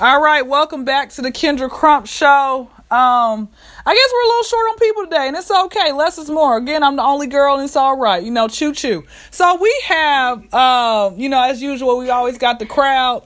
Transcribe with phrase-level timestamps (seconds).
[0.00, 2.68] All right, welcome back to the Kendra Crump Show.
[2.90, 3.48] Um,
[3.86, 5.92] I guess we're a little short on people today, and it's okay.
[5.92, 6.56] Less is more.
[6.56, 8.20] Again, I'm the only girl, and it's all right.
[8.20, 9.04] You know, choo choo.
[9.30, 13.24] So we have, uh, you know, as usual, we always got the crowd,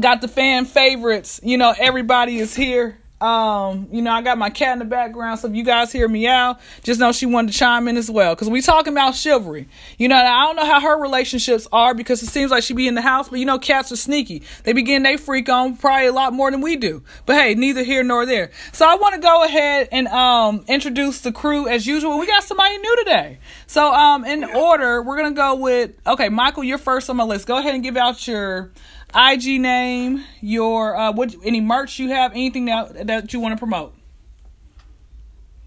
[0.00, 1.38] got the fan favorites.
[1.44, 2.99] You know, everybody is here.
[3.20, 6.08] Um, you know, I got my cat in the background, so if you guys hear
[6.08, 8.34] me out, just know she wanted to chime in as well.
[8.34, 9.68] Cause we talking about chivalry.
[9.98, 12.88] You know, I don't know how her relationships are because it seems like she be
[12.88, 14.42] in the house, but you know, cats are sneaky.
[14.64, 17.02] They begin they freak on probably a lot more than we do.
[17.26, 18.52] But hey, neither here nor there.
[18.72, 22.18] So I want to go ahead and um introduce the crew as usual.
[22.18, 23.38] We got somebody new today.
[23.66, 27.46] So um in order, we're gonna go with okay, Michael, you're first on my list.
[27.46, 28.72] Go ahead and give out your
[29.14, 33.58] IG name, your uh, what any merch you have, anything that that you want to
[33.58, 33.94] promote.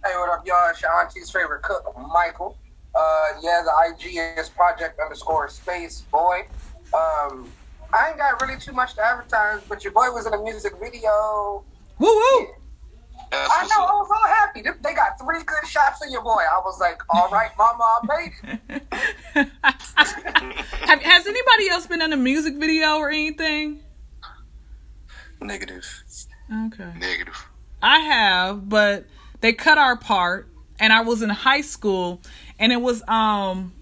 [0.06, 0.70] Hey, what up, y'all?
[0.70, 2.58] It's your auntie's favorite cook, Michael.
[2.96, 6.46] Uh, yeah, the IG is project underscore space boy.
[6.94, 7.50] Um,
[7.94, 10.74] I ain't got really too much to advertise, but your boy was in a music
[10.82, 11.64] video.
[12.00, 12.40] Woo woo!
[12.40, 12.63] Yeah.
[13.34, 13.86] I know.
[13.86, 14.62] I was so happy.
[14.62, 16.42] They got three good shots of your boy.
[16.42, 18.92] I was like, "All right, Mama, I made it."
[20.88, 23.82] Have, has anybody else been in a music video or anything?
[25.42, 26.04] Negative.
[26.68, 26.92] Okay.
[27.00, 27.48] Negative.
[27.82, 29.06] I have, but
[29.42, 30.48] they cut our part,
[30.80, 32.22] and I was in high school,
[32.60, 33.74] and it was um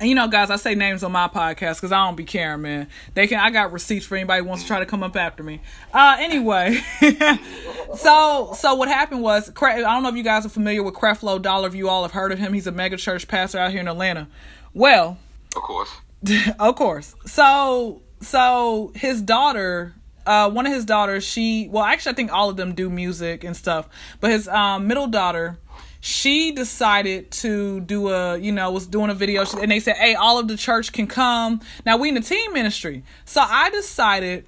[0.00, 2.62] and you know, guys, I say names on my podcast because I don't be caring,
[2.62, 2.88] man.
[3.12, 3.38] They can.
[3.38, 5.60] I got receipts for anybody who wants to try to come up after me.
[5.92, 6.80] Uh, anyway,
[7.96, 11.40] so so what happened was, I don't know if you guys are familiar with Creflo
[11.40, 11.68] Dollar.
[11.68, 13.88] If you all have heard of him, he's a mega church pastor out here in
[13.88, 14.28] Atlanta.
[14.72, 15.18] Well,
[15.54, 15.90] of course,
[16.58, 17.14] of course.
[17.26, 19.94] So so his daughter
[20.26, 23.44] uh, one of his daughters, she well, actually, I think all of them do music
[23.44, 23.88] and stuff.
[24.20, 25.58] But his um, middle daughter,
[26.00, 30.14] she decided to do a, you know, was doing a video, and they said, "Hey,
[30.14, 34.46] all of the church can come." Now we in the team ministry, so I decided.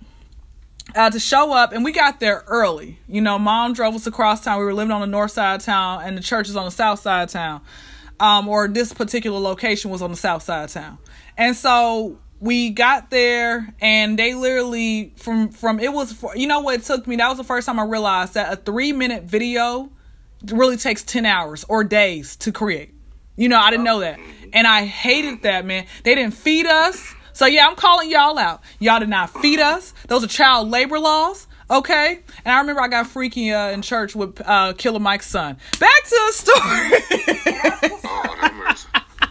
[0.97, 2.99] Uh, to show up and we got there early.
[3.07, 4.59] You know mom drove us across town.
[4.59, 6.73] We were living on the north side of town and the church is on the
[6.73, 7.63] south side of town.
[8.19, 10.99] Um, or this particular location was on the south side of town.
[11.39, 16.61] And so we got there and they literally from from it was for, you know
[16.61, 17.15] what it took me?
[17.17, 19.89] That was the first time i realized that a three minute video
[20.47, 22.95] really takes 10 hours or days to create.
[23.37, 24.19] You know i didn't know that.
[24.53, 25.87] And i hated that man.
[26.05, 27.15] They didn't feed us.
[27.33, 28.63] So yeah i'm calling y'all out.
[28.79, 29.95] Y'all did not feed us.
[30.09, 32.21] Those are child labor laws okay?
[32.45, 35.57] And i remember i got freaky uh, in church with uh, killer mike's son.
[35.79, 36.61] Back to the story.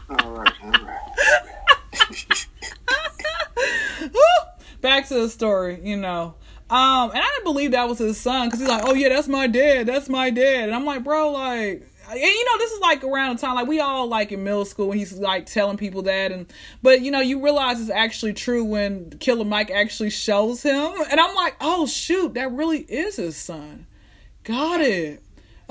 [0.09, 0.97] Oh, all right, all right.
[4.81, 6.35] Back to the story, you know.
[6.71, 9.27] Um, and I didn't believe that was his son because he's like, "Oh yeah, that's
[9.27, 9.87] my dad.
[9.87, 13.35] That's my dad." And I'm like, "Bro, like, and you know, this is like around
[13.35, 16.31] the time like we all like in middle school when he's like telling people that,
[16.31, 16.45] and
[16.81, 21.19] but you know, you realize it's actually true when Killer Mike actually shows him, and
[21.19, 23.85] I'm like, "Oh shoot, that really is his son."
[24.45, 25.21] Got it.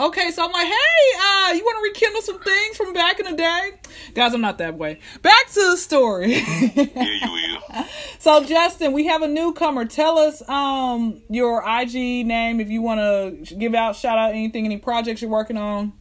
[0.01, 3.27] Okay, so I'm like, hey, uh, you want to rekindle some things from back in
[3.27, 3.73] the day?
[4.15, 4.99] Guys, I'm not that way.
[5.21, 6.37] Back to the story.
[6.37, 7.85] yeah, you will.
[8.19, 9.87] So, Justin, we have a newcomer.
[9.87, 14.67] Tell us um your IG name if you want to give out, shout out anything,
[14.67, 15.93] any projects you're working on.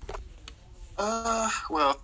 [0.98, 2.02] Uh, well,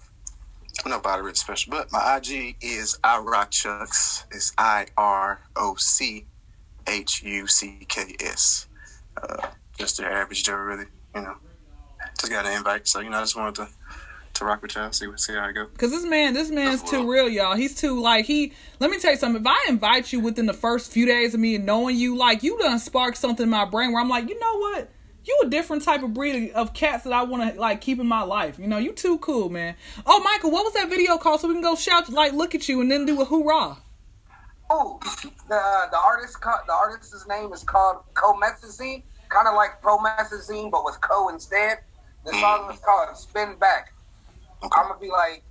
[0.84, 4.26] I'm not about it special, but my IG is I Rock Chucks.
[4.32, 6.26] It's I R O C
[6.88, 8.68] H U C K S.
[9.22, 11.36] Uh, just the average Joe, really, you know
[12.20, 13.68] just got an invite, so you know, I just wanted to
[14.36, 15.66] to rock with y'all, see see how I go.
[15.78, 17.56] Cause this man, this man's too real, y'all.
[17.56, 18.53] He's too like he.
[18.80, 19.42] Let me tell you something.
[19.42, 22.44] If I invite you within the first few days of me and knowing you, like
[22.44, 24.92] you done sparked something in my brain where I'm like, you know what?
[25.24, 28.08] You a different type of breed of cats that I want to like keep in
[28.08, 28.59] my life.
[28.59, 29.76] You know, you too cool, man.
[30.06, 31.42] Oh, Michael, what was that video called?
[31.42, 33.78] So we can go shout, like, look at you, and then do a hoorah.
[34.70, 40.84] Oh, the the artist, the artist's name is called Comethazine, kind of like promethazine, but
[40.84, 41.80] with co instead.
[42.25, 43.94] The song is called Spin Back.
[44.63, 45.44] I'm gonna be like,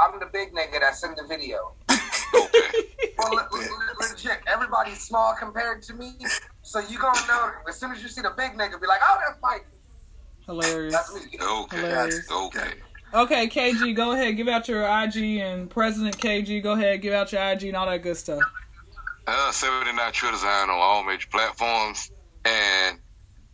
[0.00, 1.72] I'm the big nigga that's in the video.
[1.88, 6.14] well, le- le- legit, everybody's small compared to me,
[6.62, 9.18] so you gonna know as soon as you see the big nigga, be like, oh,
[9.26, 9.66] that's Mike.
[10.46, 10.94] Hilarious.
[10.94, 11.38] That's me.
[11.40, 11.76] Okay.
[11.76, 12.30] Hilarious.
[12.30, 12.72] Okay.
[13.12, 17.32] Okay, KG, go ahead, give out your IG, and President KG, go ahead, give out
[17.32, 18.40] your IG and all that good stuff.
[19.26, 22.12] Uh, 79 True Design on all major platforms,
[22.44, 22.98] and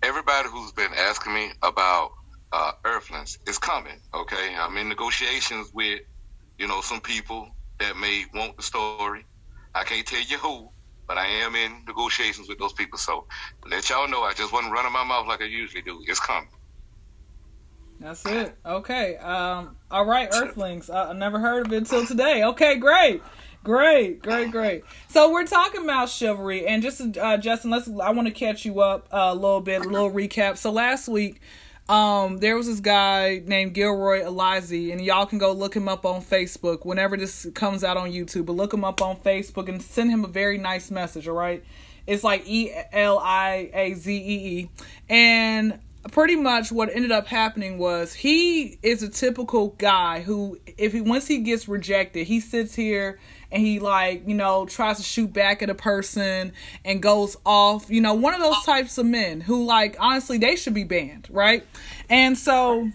[0.02, 2.12] everybody who's been asking me about
[2.52, 4.00] uh, Earthlings is coming.
[4.14, 6.00] Okay, I'm in negotiations with,
[6.58, 9.24] you know, some people that may want the story.
[9.74, 10.70] I can't tell you who,
[11.06, 12.98] but I am in negotiations with those people.
[12.98, 13.26] So
[13.68, 16.02] let y'all know, I just wasn't running my mouth like I usually do.
[16.06, 16.48] It's coming.
[18.00, 18.54] That's it.
[18.64, 19.16] Okay.
[19.16, 19.76] Um.
[19.90, 20.90] All right, Earthlings.
[20.90, 22.44] I, I never heard of it until today.
[22.44, 23.22] Okay, great.
[23.64, 24.84] Great, great, great.
[25.08, 27.88] So we're talking about chivalry, and just uh, Justin, let's.
[27.88, 30.56] I want to catch you up uh, a little bit, a little recap.
[30.56, 31.40] So last week,
[31.88, 36.04] um, there was this guy named Gilroy Elizy, and y'all can go look him up
[36.04, 38.46] on Facebook whenever this comes out on YouTube.
[38.46, 41.28] But look him up on Facebook and send him a very nice message.
[41.28, 41.62] All right,
[42.06, 44.70] it's like E L I A Z E E,
[45.08, 45.78] and
[46.10, 51.00] pretty much what ended up happening was he is a typical guy who if he
[51.00, 53.18] once he gets rejected he sits here
[53.50, 56.52] and he like you know tries to shoot back at a person
[56.84, 60.56] and goes off you know one of those types of men who like honestly they
[60.56, 61.64] should be banned right
[62.08, 62.90] and so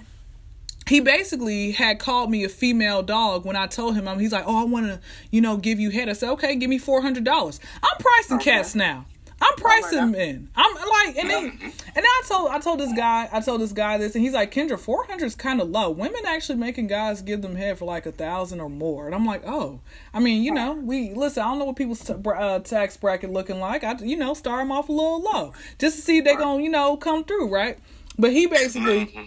[0.88, 4.44] he basically had called me a female dog when I told him, I'm, he's like,
[4.46, 5.00] oh, I want to,
[5.30, 6.10] you know, give you head.
[6.10, 7.60] I said, okay, give me $400.
[7.82, 9.06] I'm pricing cats now.
[9.42, 10.50] I'm pricing oh men.
[10.56, 13.72] I'm like, and then, and then I told I told this guy I told this
[13.72, 15.90] guy this, and he's like, Kendra, four hundred is kind of low.
[15.90, 19.26] Women actually making guys give them head for like a thousand or more, and I'm
[19.26, 19.80] like, oh,
[20.14, 21.42] I mean, you know, we listen.
[21.42, 23.84] I don't know what people's t- uh, tax bracket looking like.
[23.84, 26.62] I, you know, start them off a little low just to see if they gonna,
[26.62, 27.80] you know, come through, right?
[28.20, 29.18] But he basically,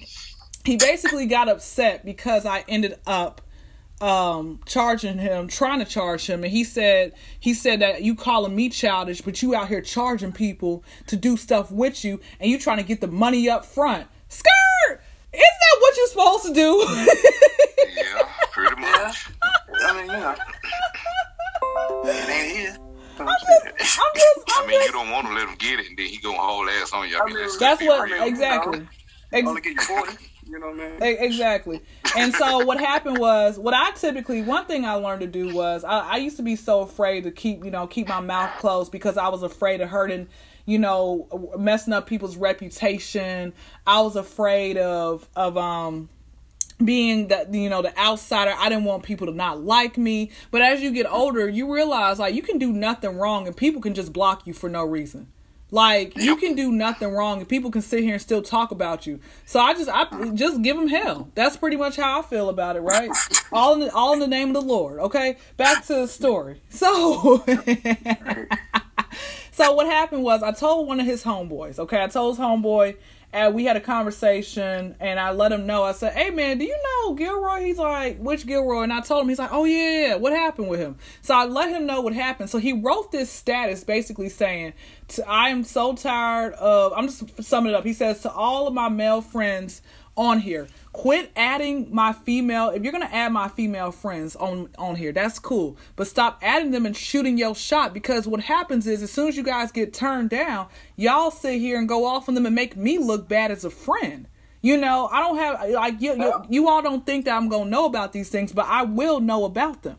[0.65, 3.41] he basically got upset because I ended up
[4.01, 6.43] um charging him trying to charge him.
[6.45, 10.33] And he said he said that you calling me childish but you out here charging
[10.33, 14.09] people to do stuff with you and you trying to get the money up front.
[14.29, 15.01] Skirt!
[15.33, 16.85] Is that what you're supposed to do?
[17.97, 19.31] Yeah pretty much.
[19.83, 20.35] I mean you know.
[22.05, 22.79] It ain't his
[23.19, 25.79] I'm just, I'm just, I'm I mean, just, you don't want to let him get
[25.79, 27.17] it, and then he gonna haul ass on you.
[27.17, 28.89] I mean, that's be what exactly.
[29.33, 30.17] Only get you 40
[30.55, 31.83] you know what i mean Exactly.
[32.17, 35.83] And so what happened was what I typically one thing I learned to do was
[35.85, 38.93] I, I used to be so afraid to keep you know keep my mouth closed
[38.93, 40.29] because I was afraid of hurting
[40.65, 43.53] you know messing up people's reputation.
[43.87, 46.09] I was afraid of of um
[46.83, 50.61] being that you know the outsider i didn't want people to not like me but
[50.61, 53.95] as you get older you realize like you can do nothing wrong and people can
[53.95, 55.29] just block you for no reason
[55.71, 59.07] like you can do nothing wrong and people can sit here and still talk about
[59.07, 59.21] you.
[59.47, 61.31] So i just i just give them hell.
[61.35, 63.11] That's pretty much how i feel about it right?
[63.53, 65.37] All in the, all in the name of the lord okay?
[65.57, 66.61] Back to the story.
[66.71, 67.45] So
[69.57, 72.97] so what happened was I told one of his homeboys, okay, I told his homeboy
[73.33, 75.85] and we had a conversation and I let him know.
[75.85, 77.65] I said, Hey man, do you know Gilroy?
[77.65, 78.83] He's like, which Gilroy?
[78.83, 80.97] And I told him, he's like, Oh yeah, what happened with him?
[81.23, 82.51] So I let him know what happened.
[82.51, 84.73] So he wrote this status basically saying,
[85.25, 87.85] I am so tired of I'm just summing it up.
[87.85, 89.83] He says to all of my male friends
[90.17, 90.69] on here.
[90.93, 92.71] Quit adding my female.
[92.71, 95.77] If you're gonna add my female friends on on here, that's cool.
[95.97, 99.37] But stop adding them and shooting your shot because what happens is as soon as
[99.37, 102.77] you guys get turned down, y'all sit here and go off on them and make
[102.77, 104.29] me look bad as a friend.
[104.63, 106.15] You know, I don't have like you.
[106.17, 109.21] You, you all don't think that I'm gonna know about these things, but I will
[109.21, 109.99] know about them.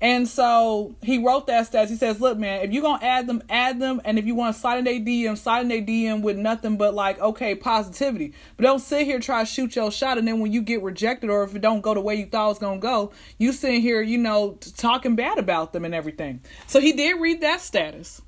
[0.00, 1.88] And so he wrote that stats.
[1.88, 4.54] He says, "Look, man, if you're gonna add them, add them, and if you want
[4.54, 8.32] to slide in their DM, slide in their DM with nothing but like okay positivity.
[8.56, 11.30] But don't sit here try to shoot your shot, and then when you get rejected
[11.30, 13.80] or if it don't go the way you thought it was gonna go, you sitting
[13.80, 16.40] here, you know, talking bad about them and everything.
[16.66, 18.20] So he did read that status."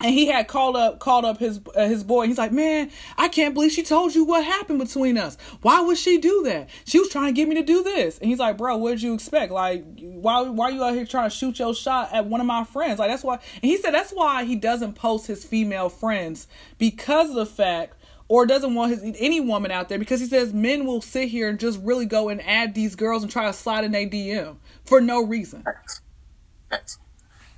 [0.00, 2.26] And he had called up called up his uh, his boy.
[2.26, 5.36] He's like, "Man, I can't believe she told you what happened between us.
[5.62, 6.70] Why would she do that?
[6.84, 9.02] She was trying to get me to do this." And he's like, "Bro, what did
[9.02, 9.52] you expect?
[9.52, 12.64] Like, why why you out here trying to shoot your shot at one of my
[12.64, 12.98] friends?
[12.98, 16.48] Like, that's why." And he said that's why he doesn't post his female friends
[16.78, 17.94] because of the fact
[18.28, 21.48] or doesn't want his any woman out there because he says men will sit here
[21.48, 24.56] and just really go and add these girls and try to slide in their DM
[24.84, 25.64] for no reason.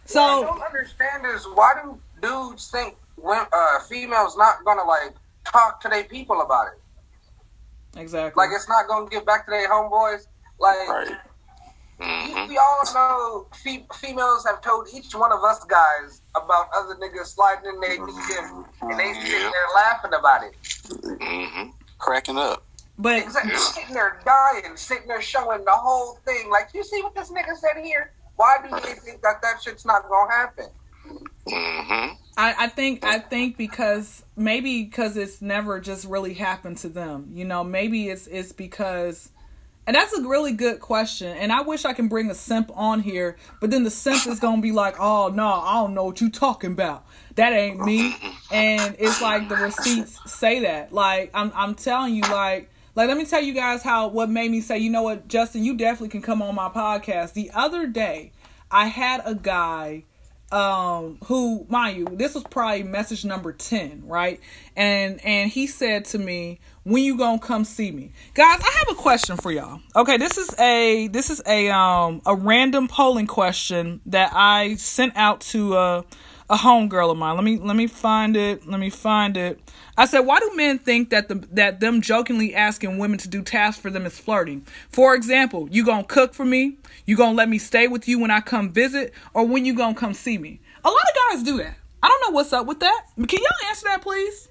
[0.07, 4.85] So what I don't understand is why do dudes think when uh, females not gonna
[4.85, 5.15] like
[5.45, 8.01] talk to their people about it?
[8.01, 8.41] exactly.
[8.43, 10.27] Like it's not gonna get back to their homeboys.
[10.59, 11.17] Like Right.
[12.49, 17.27] We all know fe- females have told each one of us guys about other niggas
[17.27, 19.51] sliding in their DM, and they sitting Yeah.
[19.51, 20.55] there laughing about it.
[20.63, 21.73] Mhm.
[21.99, 22.65] Cracking up.
[22.99, 26.51] but Exactly, sitting there dying, sitting there showing the whole thing.
[26.51, 28.13] Like, you see what this nigga said here?
[28.37, 30.67] Why do they think that that shit's not gonna happen?
[31.47, 32.17] Mhm.
[32.37, 37.29] I, I think I think because maybe because it's never just really happened to them.
[37.33, 39.31] You know, maybe it's it's because
[39.87, 41.37] and that's a really good question.
[41.37, 44.39] And I wish I can bring a simp on here, but then the simp is
[44.41, 47.05] gonna be like, Oh no, I don't know what you talking about.
[47.35, 48.15] That ain't me.
[48.51, 50.93] And it's like the receipts say that.
[50.93, 54.51] Like I'm I'm telling you, like like let me tell you guys how what made
[54.51, 57.35] me say, you know what, Justin, you definitely can come on my podcast.
[57.35, 58.33] The other day
[58.71, 60.05] I had a guy
[60.53, 64.41] um who mind you this was probably message number 10 right
[64.77, 68.97] and and he said to me when you gonna come see me guys i have
[68.97, 73.27] a question for y'all okay this is a this is a um a random polling
[73.27, 76.05] question that i sent out to a
[76.53, 77.35] a homegirl of mine.
[77.35, 78.67] Let me let me find it.
[78.67, 79.59] Let me find it.
[79.97, 83.43] I said, why do men think that the that them jokingly asking women to do
[83.43, 84.67] tasks for them is flirting?
[84.89, 86.79] For example, you gonna cook for me?
[87.05, 89.95] You gonna let me stay with you when I come visit, or when you gonna
[89.95, 90.61] come see me?
[90.85, 91.75] A lot of guys do that.
[92.03, 93.07] I don't know what's up with that.
[93.17, 94.49] Can y'all answer that, please?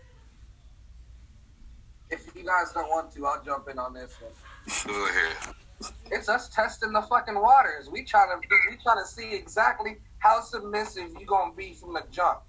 [2.11, 4.93] If you guys don't want to, I'll jump in on this one.
[4.93, 5.55] Go ahead.
[6.11, 7.89] It's us testing the fucking waters.
[7.89, 12.03] We trying to we trying to see exactly how submissive you gonna be from the
[12.11, 12.41] jump.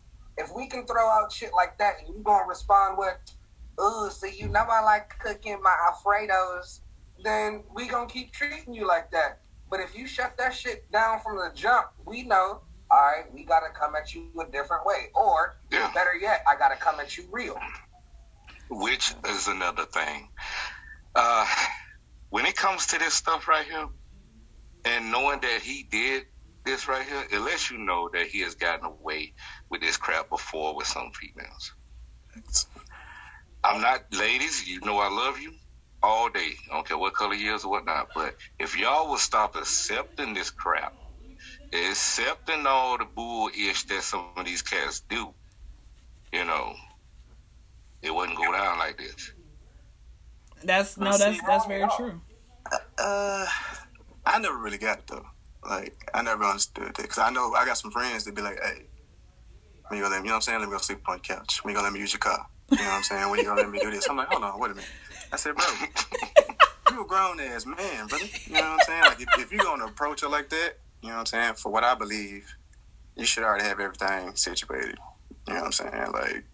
[0.43, 3.17] If we can throw out shit like that and you gonna respond with,
[3.81, 6.81] "Ooh, so you know I like cooking my Alfredos,"
[7.23, 9.41] then we gonna keep treating you like that.
[9.71, 13.45] But if you shut that shit down from the jump, we know, all right, we
[13.45, 15.57] gotta come at you a different way, or
[15.95, 17.59] better yet, I gotta come at you real.
[18.69, 20.29] Which is another thing.
[21.15, 21.47] Uh,
[22.31, 23.89] when it comes to this stuff right here,
[24.85, 26.25] and knowing that he did
[26.65, 29.35] this right here, it lets you know that he has gotten away
[29.69, 31.73] with this crap before with some females.
[33.65, 35.53] I'm not, ladies, you know I love you
[36.03, 36.51] all day.
[36.71, 38.09] I don't care what color you is or whatnot.
[38.15, 40.95] But if y'all would stop accepting this crap,
[41.73, 45.33] accepting all the bull ish that some of these cats do,
[46.33, 46.75] you know,
[48.03, 49.33] it wouldn't go down like this.
[50.65, 52.21] That's no, that's that's very true.
[52.99, 53.47] Uh,
[54.25, 55.27] I never really got it though.
[55.69, 58.59] Like I never understood it because I know I got some friends that be like,
[58.63, 58.87] "Hey,
[59.89, 60.61] when you gonna let me, you know what I'm saying?
[60.61, 61.61] Let me go sleep on the couch.
[61.63, 62.47] When you gonna let me use your car?
[62.73, 63.31] You know what I'm saying?
[63.31, 64.91] When you gonna let me do this?" I'm like, "Hold on, wait a minute."
[65.33, 65.67] I said, "Bro,
[66.91, 68.31] you a grown ass man, brother.
[68.47, 69.07] You know what I'm saying?
[69.07, 71.55] Like if, if you're gonna approach her like that, you know what I'm saying?
[71.55, 72.55] For what I believe,
[73.17, 74.99] you should already have everything situated.
[75.47, 76.13] You know what I'm saying?
[76.13, 76.45] Like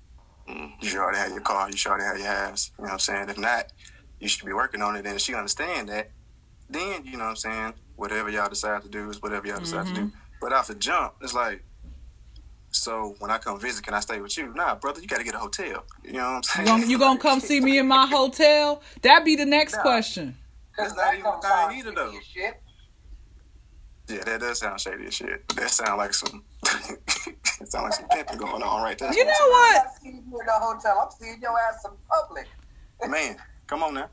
[0.49, 0.73] Mm.
[0.81, 1.71] you should already have your car.
[1.71, 2.73] You should already have your house.
[2.79, 3.29] You know what I'm saying?
[3.29, 3.67] If not,
[4.19, 5.05] you should be working on it.
[5.07, 6.12] And if she understand that,
[6.71, 7.75] then you know what I'm saying.
[7.99, 10.00] Whatever y'all decide to do is whatever y'all decide to do.
[10.02, 10.19] Mm-hmm.
[10.40, 11.64] But off the jump, it's like,
[12.71, 14.55] so when I come visit, can I stay with you?
[14.55, 15.85] Nah, brother, you got to get a hotel.
[16.05, 16.67] You know what I'm saying?
[16.69, 18.83] gonna, you gonna come see me in my hotel?
[19.02, 19.83] That'd be the next Yeah.
[19.83, 20.37] question.
[20.76, 22.12] That's Because not that even don't a thing either, though.
[24.14, 25.49] Yeah, that does sound shady as shit.
[25.57, 26.45] That sound like some.
[26.64, 29.12] it sound like some pimping going on right there.
[29.12, 29.40] You know what?
[29.43, 29.85] I'm what?
[29.85, 31.00] not seeing you in the hotel.
[31.02, 32.47] I'm seeing your ass in public.
[33.09, 33.37] Man,
[33.67, 34.09] come on now.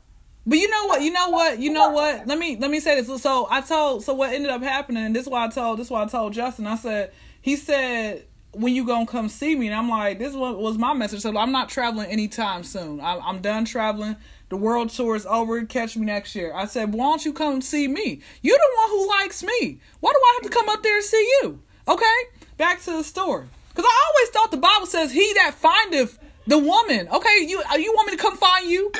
[0.46, 1.02] But you know what?
[1.02, 1.58] You know what?
[1.58, 2.26] You know what?
[2.26, 3.22] Let me let me say this.
[3.22, 4.04] So I told.
[4.04, 5.04] So what ended up happening?
[5.06, 5.78] And This is why I told.
[5.78, 6.66] This is why I told Justin.
[6.66, 8.24] I said he said
[8.56, 9.66] when you gonna come see me?
[9.66, 11.20] And I'm like, this was my message.
[11.20, 13.00] So I'm not traveling anytime soon.
[13.00, 14.16] I'm, I'm done traveling.
[14.48, 15.64] The world tour is over.
[15.64, 16.52] Catch me next year.
[16.54, 18.20] I said, why don't you come see me?
[18.42, 19.80] You're the one who likes me.
[20.00, 21.60] Why do I have to come up there and see you?
[21.88, 22.16] Okay,
[22.56, 23.46] back to the story.
[23.68, 27.92] Because I always thought the Bible says, "He that findeth the woman." Okay, you you
[27.94, 28.90] want me to come find you?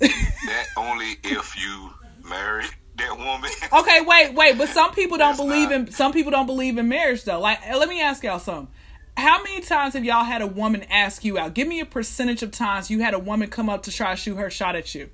[0.00, 1.90] That only if you
[2.28, 2.64] marry
[2.96, 3.50] that woman.
[3.72, 6.78] Okay, wait, wait, but some people don't That's believe not- in some people don't believe
[6.78, 7.40] in marriage though.
[7.40, 8.68] Like, uh, let me ask y'all something.
[9.16, 11.52] How many times have y'all had a woman ask you out?
[11.54, 14.16] Give me a percentage of times you had a woman come up to try to
[14.16, 15.10] shoot her shot at you.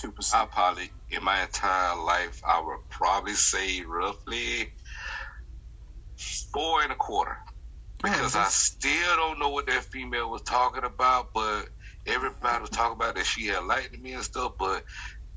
[0.00, 0.42] Two percent.
[0.42, 4.72] I probably in my entire life I would probably say roughly
[6.52, 7.36] four and a quarter.
[7.46, 7.48] Oh,
[8.02, 11.68] because I still don't know what that female was talking about, but
[12.06, 14.84] everybody was talking about that she had liked me and stuff, but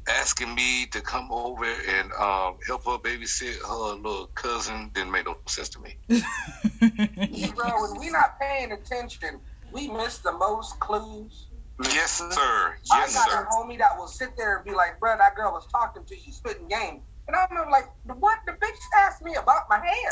[0.08, 5.26] asking me to come over and um, help her babysit her little cousin didn't make
[5.26, 5.98] no sense to me.
[6.10, 9.40] Bro, when we not paying attention,
[9.72, 11.48] we miss the most clues.
[11.84, 12.76] yes, sir.
[12.90, 13.48] Yes, I got sir.
[13.50, 16.16] a homie that will sit there and be like, bro, that girl was talking to
[16.16, 17.02] you, spitting game.
[17.28, 18.40] And I'm like, what?
[18.46, 20.12] The bitch asked me about my hair.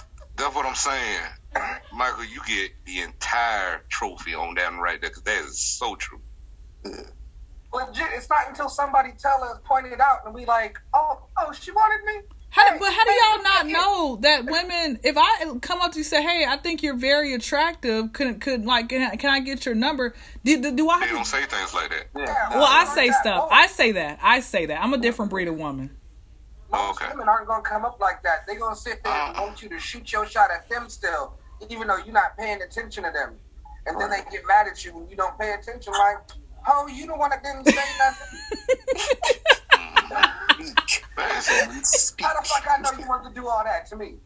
[0.38, 1.20] That's what I'm saying.
[1.92, 6.20] Michael, you get the entire trophy on that right there, because that is so true.
[6.84, 11.52] Legit, it's not until somebody tell us, point it out, and we like, oh, oh,
[11.52, 12.22] she wanted me.
[12.50, 15.00] How, Hey, but how do y'all not know that women?
[15.02, 18.40] If I come up to you and say, "Hey, I think you're very attractive," could
[18.40, 20.14] could like can I, can I get your number?
[20.44, 22.06] Do, do, do I They don't say things like that.
[22.16, 22.48] Yeah.
[22.50, 23.44] Well, I say stuff.
[23.44, 24.18] Oh, I say that.
[24.22, 24.82] I say that.
[24.82, 25.90] I'm a different breed of woman.
[26.70, 27.10] Most Okay.
[27.12, 28.46] women aren't gonna come up like that.
[28.46, 29.42] They're gonna sit there and Uh.
[29.42, 31.34] want you to shoot your shot at them still,
[31.68, 33.38] even though you're not paying attention to them.
[33.86, 35.92] And then they get mad at you when you don't pay attention.
[35.94, 36.18] Like,
[36.66, 38.38] oh, you the one that didn't say nothing.
[41.18, 44.16] How the fuck I know you want to do all that to me?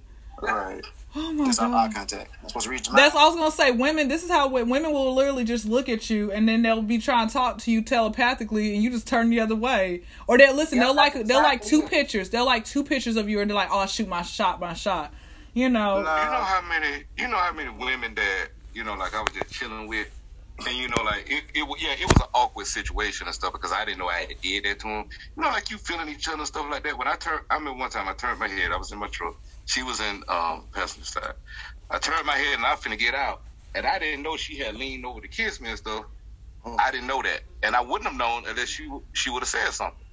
[0.40, 0.82] Right.
[1.14, 2.30] Oh my Just our eye contact.
[2.42, 3.22] I'm supposed to read your That's mind.
[3.22, 3.76] all I was gonna say.
[3.76, 6.96] Women, this is how women will literally just look at you, and then they'll be
[6.96, 10.04] trying to talk to you telepathically, and you just turn the other way.
[10.26, 10.78] Or they'll listen.
[10.78, 12.30] Yeah, they'll like that's they'll like two pictures.
[12.30, 15.12] They'll like two pictures of you, and they're like, "Oh, shoot my shot, my shot."
[15.52, 16.00] You know.
[16.00, 16.24] Nah.
[16.24, 19.32] You know how many, you know how many women that, you know, like I was
[19.34, 20.08] just chilling with,
[20.66, 23.70] and you know, like it, it, yeah, it was an awkward situation and stuff because
[23.70, 25.04] I didn't know I had did that to him.
[25.36, 26.96] You know, like you feeling each other and stuff like that.
[26.96, 28.72] When I turned, I mean, one time I turned my head.
[28.72, 29.36] I was in my truck.
[29.66, 31.34] She was in um passenger side.
[31.90, 33.42] I turned my head and I'm finna get out,
[33.74, 36.04] and I didn't know she had leaned over to kiss me and stuff.
[36.64, 36.76] Oh.
[36.78, 39.70] I didn't know that, and I wouldn't have known unless she she would have said
[39.70, 40.04] something.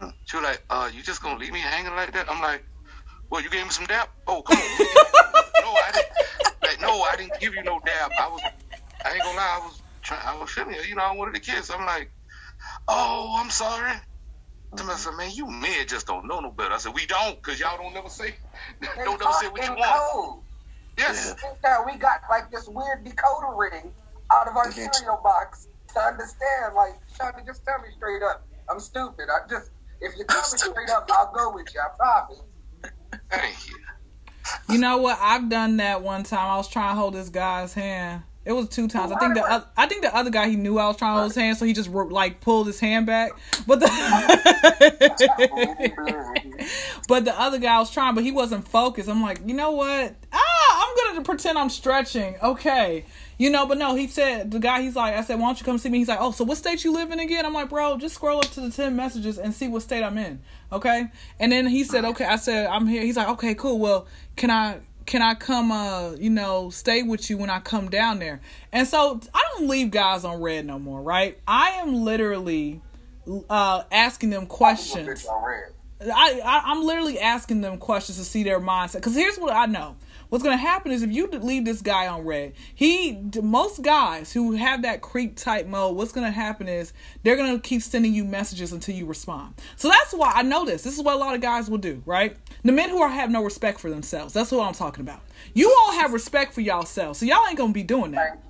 [0.00, 0.10] Hmm.
[0.26, 2.64] She was like, "Uh, you just gonna leave me hanging like that?" I'm like,
[3.30, 4.08] "Well, you gave me some dap?
[4.26, 4.62] Oh, come on."
[5.62, 6.62] no, I didn't.
[6.62, 8.12] Like, no, I didn't give you no dap.
[8.20, 8.40] I was,
[9.04, 10.88] I ain't gonna lie, I was trying, I was feeling it.
[10.88, 11.70] You know, I wanted to kiss.
[11.70, 12.10] I'm like,
[12.86, 13.94] "Oh, I'm sorry."
[14.76, 17.58] Somebody said, "Man, you men just don't know no better." I said, "We don't, cause
[17.58, 18.34] y'all don't never say,
[18.80, 20.42] They don't never say what you want." code.
[20.98, 21.34] Yes.
[21.42, 21.50] Yeah.
[21.62, 23.92] that we got like this weird decoder ring
[24.32, 24.92] out of our Mhm.
[24.94, 26.74] cereal box to understand.
[26.74, 28.44] Like, Shawty, just tell me straight up.
[28.70, 29.28] I'm stupid.
[29.30, 29.70] I just
[30.00, 31.80] if you tell me straight up, I'll go with you.
[31.80, 32.42] I promise.
[33.30, 33.76] Thank you.
[34.68, 35.18] You know what?
[35.20, 36.50] I've done that one time.
[36.50, 38.22] I was trying to hold this guy's hand.
[38.48, 39.12] It was two times.
[39.12, 41.18] I think the oth- I think the other guy he knew I was trying to
[41.18, 43.32] hold his hand, so he just like pulled his hand back.
[43.66, 43.88] But the
[47.08, 49.06] but the other guy was trying, but he wasn't focused.
[49.06, 50.14] I'm like, you know what?
[50.32, 52.36] Ah, I'm gonna pretend I'm stretching.
[52.42, 53.04] Okay,
[53.36, 53.66] you know.
[53.66, 54.80] But no, he said the guy.
[54.80, 55.98] He's like, I said, why don't you come see me?
[55.98, 57.44] He's like, oh, so what state you live in again?
[57.44, 60.16] I'm like, bro, just scroll up to the ten messages and see what state I'm
[60.16, 60.40] in.
[60.72, 61.08] Okay.
[61.38, 62.24] And then he said, okay.
[62.24, 63.02] I said, I'm here.
[63.02, 63.78] He's like, okay, cool.
[63.78, 64.80] Well, can I?
[65.08, 68.42] Can I come, uh, you know, stay with you when I come down there?
[68.72, 71.38] And so I don't leave guys on red no more, right?
[71.48, 72.82] I am literally
[73.48, 75.08] uh, asking them questions.
[75.08, 75.72] Bitch on red.
[76.14, 78.96] I, I I'm literally asking them questions to see their mindset.
[78.96, 79.96] Because here's what I know:
[80.28, 84.52] what's gonna happen is if you leave this guy on red, he most guys who
[84.52, 86.92] have that creep type mode, what's gonna happen is
[87.22, 89.54] they're gonna keep sending you messages until you respond.
[89.76, 90.82] So that's why I know this.
[90.82, 92.36] This is what a lot of guys will do, right?
[92.64, 94.34] The men who are have no respect for themselves.
[94.34, 95.20] That's what I'm talking about.
[95.54, 98.42] You all have respect for yourselves, so y'all ain't gonna be doing that.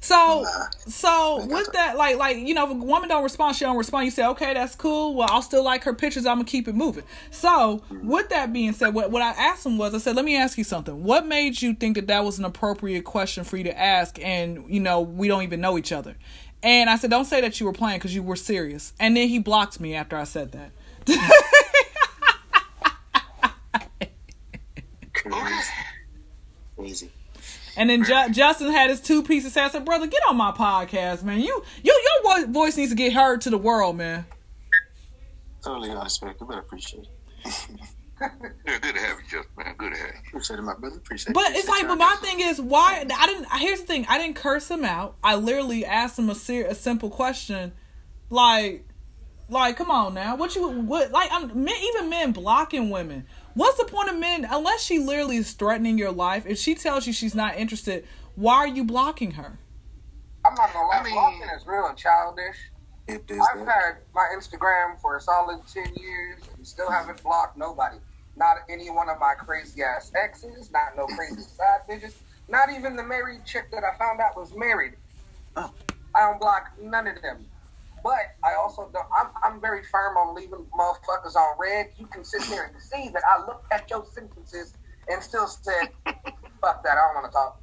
[0.00, 0.44] So,
[0.86, 4.04] so with that, like, like you know, if a woman don't respond, she don't respond.
[4.04, 5.14] You say, okay, that's cool.
[5.14, 6.26] Well, I'll still like her pictures.
[6.26, 7.02] I'm gonna keep it moving.
[7.30, 10.36] So, with that being said, what what I asked him was, I said, let me
[10.36, 11.02] ask you something.
[11.02, 14.18] What made you think that that was an appropriate question for you to ask?
[14.22, 16.16] And you know, we don't even know each other.
[16.62, 18.92] And I said, don't say that you were playing because you were serious.
[18.98, 20.70] And then he blocked me after I said that.
[25.12, 25.72] Crazy.
[26.76, 27.10] Crazy.
[27.76, 29.52] And then Ju- Justin had his two pieces.
[29.52, 31.40] Say, I said, brother, get on my podcast, man.
[31.40, 34.24] You, you, your vo- voice needs to get heard to the world, man.
[35.62, 37.06] Totally unexpected, but I appreciate
[37.44, 37.52] it.
[38.18, 38.30] Yeah,
[38.80, 39.74] good to have you, Justin, man.
[39.76, 40.20] Good to have you.
[40.28, 40.96] Appreciate it, my brother.
[40.96, 41.34] Appreciate it.
[41.34, 43.04] But it's like, but my thing is, why?
[43.14, 43.46] I didn't.
[43.58, 45.16] Here's the thing: I didn't curse him out.
[45.22, 47.74] I literally asked him a ser- a simple question,
[48.30, 48.88] like,
[49.50, 53.26] like, come on now, what you, what, like, I'm men, even men blocking women.
[53.56, 56.44] What's the point of men unless she literally is threatening your life?
[56.46, 59.58] If she tells you she's not interested, why are you blocking her?
[60.44, 60.98] I'm not gonna lie.
[60.98, 62.56] I mean- blocking is real childish.
[63.08, 63.66] It is I've that.
[63.66, 67.96] had my Instagram for a solid ten years and still haven't blocked nobody.
[68.36, 70.70] Not any one of my crazy ass exes.
[70.70, 72.12] Not no crazy side bitches.
[72.48, 74.94] Not even the married chick that I found out was married.
[75.56, 75.72] Oh.
[76.14, 77.46] I don't block none of them.
[78.06, 79.08] But I also don't.
[79.18, 81.88] I'm, I'm very firm on leaving motherfuckers on red.
[81.98, 84.74] You can sit there and see that I looked at your sentences
[85.08, 85.88] and still said,
[86.60, 86.92] "Fuck that.
[86.92, 87.60] I don't want to talk."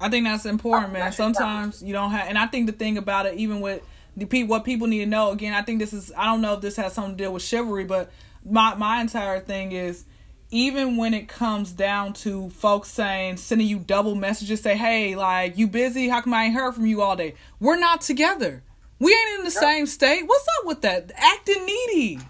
[0.00, 1.12] I think that's important, man.
[1.12, 4.50] Sometimes you don't have, and I think the thing about it, even with the people,
[4.50, 5.30] what people need to know.
[5.30, 6.12] Again, I think this is.
[6.16, 8.10] I don't know if this has something to do with chivalry, but
[8.44, 10.06] my my entire thing is,
[10.50, 15.56] even when it comes down to folks saying, sending you double messages, say, "Hey, like
[15.56, 16.08] you busy?
[16.08, 18.64] How come I ain't heard from you all day?" We're not together.
[19.02, 20.22] We ain't in the same state.
[20.26, 21.10] What's up with that?
[21.16, 22.20] Acting needy.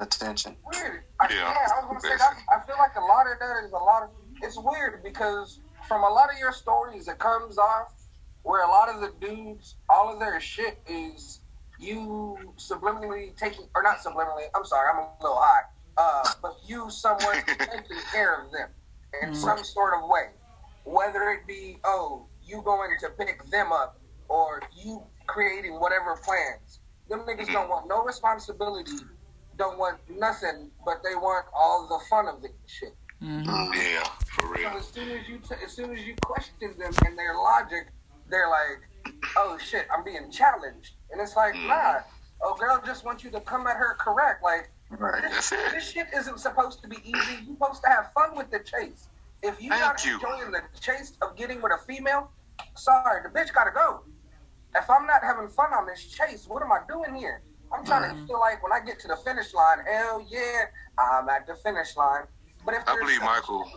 [0.00, 0.56] Attention.
[0.72, 1.04] weird.
[1.20, 1.40] I, Yeah.
[1.40, 2.36] yeah, I was gonna say that.
[2.50, 4.10] I feel like a lot of that is a lot of.
[4.40, 7.92] It's weird because from a lot of your stories, it comes off
[8.44, 11.40] where a lot of the dudes, all of their shit is
[11.78, 14.46] you subliminally taking, or not subliminally.
[14.54, 15.64] I'm sorry, I'm a little high.
[15.98, 18.70] Uh, but you someone taking care of them
[19.22, 20.30] in some sort of way,
[20.84, 23.98] whether it be oh you going to pick them up
[24.32, 26.80] or you creating whatever plans.
[27.08, 28.92] Them niggas don't want no responsibility
[29.58, 32.94] don't want nothing, but they want all the fun of the shit.
[33.22, 33.72] Mm-hmm.
[33.74, 34.68] Yeah, for So real.
[34.70, 37.88] as soon as you t- as soon as you question them and their logic,
[38.30, 41.68] they're like, "Oh shit, I'm being challenged," and it's like, mm.
[41.68, 42.00] nah,
[42.42, 44.42] oh girl just wants you to come at her correct.
[44.42, 45.22] Like Right.
[45.22, 47.44] This, this shit isn't supposed to be easy.
[47.46, 49.08] You're supposed to have fun with the chase.
[49.42, 50.14] If you're Thank not you.
[50.14, 52.30] enjoying the chase of getting with a female,
[52.74, 54.02] sorry, the bitch gotta go.
[54.74, 57.42] If I'm not having fun on this chase, what am I doing here?
[57.72, 58.20] I'm trying Mm-hmm.
[58.22, 60.62] to feel like when I get to the finish line, hell yeah,
[60.98, 62.24] I'm at the finish line.
[62.64, 63.70] But if I believe some- Michael.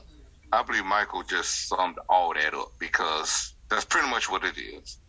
[0.54, 5.00] I believe Michael just summed all that up because that's pretty much what it is.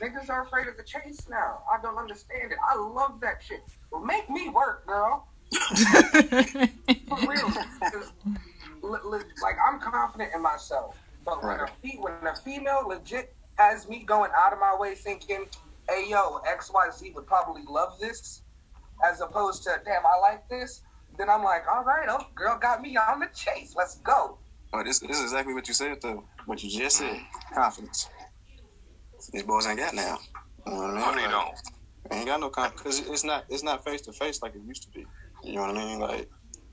[0.00, 1.62] Niggas are afraid of the chase now.
[1.72, 2.58] I don't understand it.
[2.68, 3.62] I love that shit.
[3.90, 5.28] Well, make me work, girl.
[5.52, 7.50] For real.
[7.80, 8.12] 'Cause
[8.82, 10.96] li- li- like, I'm confident in myself.
[11.24, 11.72] But when, a, Right.
[11.82, 15.44] fe- when a female legit has me going out of my way thinking,
[15.88, 18.42] hey, yo, XYZ would probably love this,
[19.08, 20.82] as opposed to, damn, I like this,
[21.18, 23.74] then I'm like, all right, oh, girl got me on the chase.
[23.76, 24.38] Let's go.
[24.72, 26.24] But this, this is exactly what you said, though.
[26.46, 27.18] What you just said.
[27.52, 28.08] Confidence.
[29.32, 30.18] These boys ain't got now.
[30.66, 31.00] You know what I mean?
[31.00, 31.54] No, they Like, don't.
[32.10, 33.00] they ain't got no confidence.
[33.00, 35.06] Because it's not, it's not face to face like it used to be.
[35.42, 35.98] You know what I mean?
[35.98, 36.28] Like,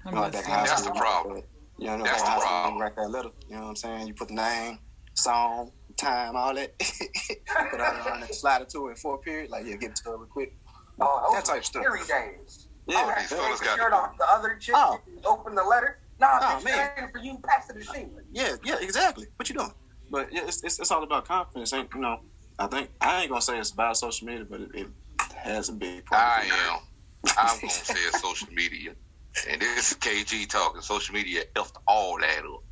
[0.06, 0.52] you know, like that that.
[0.52, 1.36] high That's school the problem.
[1.36, 1.48] but,
[1.84, 2.76] You know, That's like the high school, problem.
[2.76, 3.30] you write that letter.
[3.48, 4.08] You know what I'm saying?
[4.08, 4.80] You put the name,
[5.16, 6.78] song, time, all that.
[7.72, 9.50] put out on it, slide it to it, four period.
[9.50, 10.54] Like, yeah, get it to her real quick.
[11.00, 11.84] Oh, That type were stuff.
[11.84, 12.68] scary days.
[12.88, 14.18] Yeah, I had These fellas got the shirt off.
[14.18, 15.00] The other chick Oh.
[15.26, 15.98] open the letter.
[16.20, 17.10] Nah, Oh, bitch, man.
[17.12, 17.38] for you.
[17.46, 18.08] Pass it to she.
[18.32, 19.26] Yeah, yeah, exactly.
[19.38, 19.72] What you doing?
[20.12, 21.74] But yeah, it's, it's, it's all about confidence.
[21.74, 22.20] Ain't you know?
[22.60, 24.88] I think I ain't gonna say it's about social media, but it, it
[25.36, 26.22] has a big part.
[26.22, 26.80] I am.
[27.38, 28.92] I'm gonna say it's social media,
[29.50, 30.82] and this is KG talking.
[30.82, 32.64] Social media effed all that up.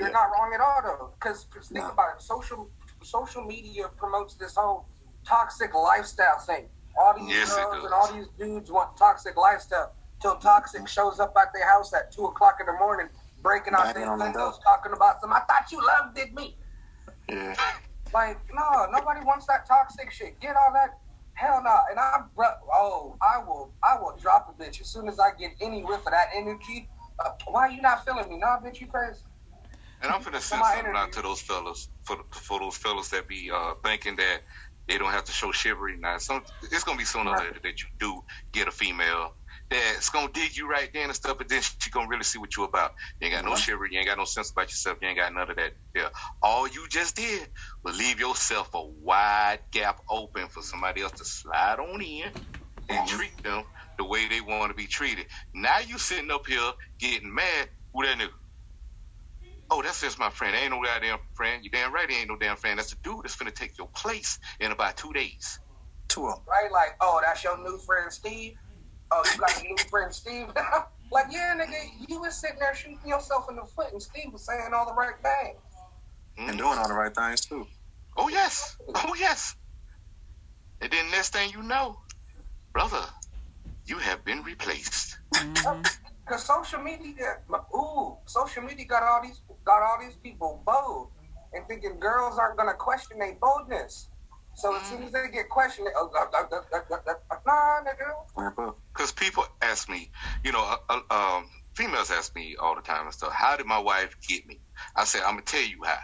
[0.00, 0.12] You're Yeah.
[0.14, 1.10] not wrong at all, though.
[1.20, 1.90] Because think No.
[1.90, 2.22] about it.
[2.22, 2.70] Social
[3.02, 4.86] social media promotes this whole
[5.24, 6.68] toxic lifestyle thing.
[6.98, 9.92] All these Yes, girls and all these dudes want toxic lifestyle.
[10.20, 13.08] Till toxic shows up at their house at two o'clock in the morning,
[13.42, 15.32] breaking out their the windows, talking about some.
[15.32, 16.58] I thought you loved it, me.
[17.26, 17.54] Yeah,
[18.12, 20.38] Like, no, nobody wants that toxic shit.
[20.40, 20.98] Get all that.
[21.34, 21.78] Hell no.
[21.90, 25.30] And I, bro, oh, I will, I will drop a bitch as soon as I
[25.38, 26.90] get any whiff of that energy.
[27.18, 28.36] Uh, why you not feeling me?
[28.36, 29.20] Nah, bitch, you crazy.
[30.02, 33.50] And I'm finna send something out to those fellas for for those fellas that be
[33.54, 34.40] uh, thinking that
[34.88, 35.96] they don't have to show chivalry.
[35.98, 37.48] Now, some it's gonna be sooner or Right.
[37.48, 38.22] later that you do
[38.54, 39.32] get a female
[39.70, 42.56] that's gonna dig you right then and stuff, but then she gonna really see what
[42.56, 42.92] you about.
[43.20, 45.34] You ain't got no chivalry, you ain't got no sense about yourself, you ain't got
[45.34, 45.72] none of that.
[45.94, 46.10] Yeah,
[46.42, 47.48] all you just did
[47.84, 52.32] was leave yourself a wide gap open for somebody else to slide on in
[52.90, 53.64] and treat them
[53.98, 55.26] the way they want to be treated.
[55.54, 57.70] Now you sitting up here getting mad.
[57.94, 58.30] Who that nigga?
[59.70, 60.56] Oh, that's just my friend.
[60.56, 61.64] Ain't no goddamn friend.
[61.64, 62.78] You damn right, he ain't no damn friend.
[62.78, 65.60] That's the dude that's gonna take your place in about two days.
[66.08, 66.44] two of them.
[66.48, 66.72] right?
[66.72, 68.54] Like, oh, that's your new friend Steve.
[69.12, 70.48] Oh, you got a new friend Steve.
[71.12, 74.46] like, yeah, nigga, you was sitting there shooting yourself in the foot, and Steve was
[74.46, 75.58] saying all the right things.
[76.38, 77.66] and doing all the right things too.
[78.16, 78.76] Oh yes.
[78.94, 79.54] Oh yes.
[80.80, 81.98] And then next thing you know,
[82.72, 83.02] brother,
[83.86, 85.18] you have been replaced.
[86.28, 87.36] Cause social media,
[87.74, 91.08] ooh, social media got all these got all these people bold
[91.52, 94.08] and thinking girls aren't gonna question their boldness.
[94.54, 95.88] So as soon as they get questioned.
[98.92, 100.10] Because people ask me,
[100.44, 103.32] you know, uh, uh, um, females ask me all the time and stuff.
[103.32, 104.60] How did my wife get me?
[104.96, 105.98] I said, I'm gonna tell you how.